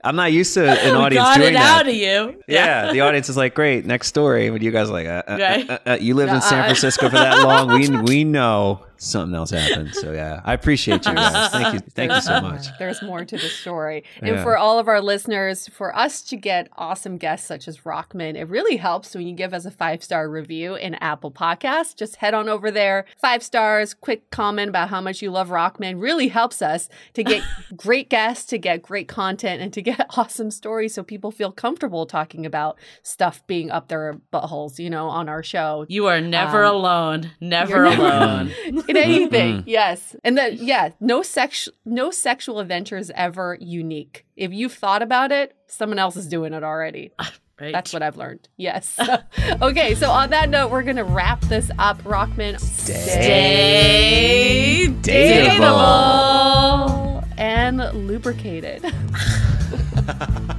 [0.02, 1.82] I'm not used to an audience Got doing it that.
[1.82, 2.42] out of you.
[2.48, 5.32] Yeah, the audience is like, "Great, next story." But you guys are like, uh, uh,
[5.34, 5.70] uh right.
[5.70, 6.64] Uh, uh, "You lived in San uh-uh.
[6.68, 7.68] Francisco for that long.
[7.80, 9.94] We we know." something else happened.
[9.96, 11.50] So yeah, I appreciate you guys.
[11.52, 12.68] Thank you, thank you so much.
[12.78, 14.44] There's more to the story, and yeah.
[14.44, 18.48] for all of our listeners, for us to get awesome guests such as Rockman, it
[18.48, 21.96] really helps when you give us a five star review in Apple Podcast.
[21.96, 26.00] Just head on over there, five stars, quick comment about how much you love Rockman
[26.02, 27.44] really helps us to get
[27.76, 32.06] great guests, to get great content, and to get awesome stories so people feel comfortable
[32.06, 35.86] talking about stuff being up their buttholes, you know, on our show.
[35.88, 37.32] You are never um, alone.
[37.40, 38.52] Never alone
[38.90, 39.12] in mm-hmm.
[39.12, 39.56] anything.
[39.60, 39.70] Mm-hmm.
[39.70, 40.16] yes.
[40.24, 44.26] And that, yeah, no sex no sexual adventure is ever unique.
[44.36, 47.12] If you've thought about it, someone else is doing it already.
[47.62, 47.74] Right.
[47.74, 48.48] That's what I've learned.
[48.56, 48.98] Yes.
[49.62, 52.58] okay, so on that note, we're going to wrap this up, Rockman.
[52.58, 57.20] Stay, Stay dateable.
[57.20, 58.82] dateable and lubricated.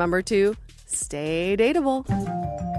[0.00, 0.56] remember to
[0.86, 2.69] stay dateable.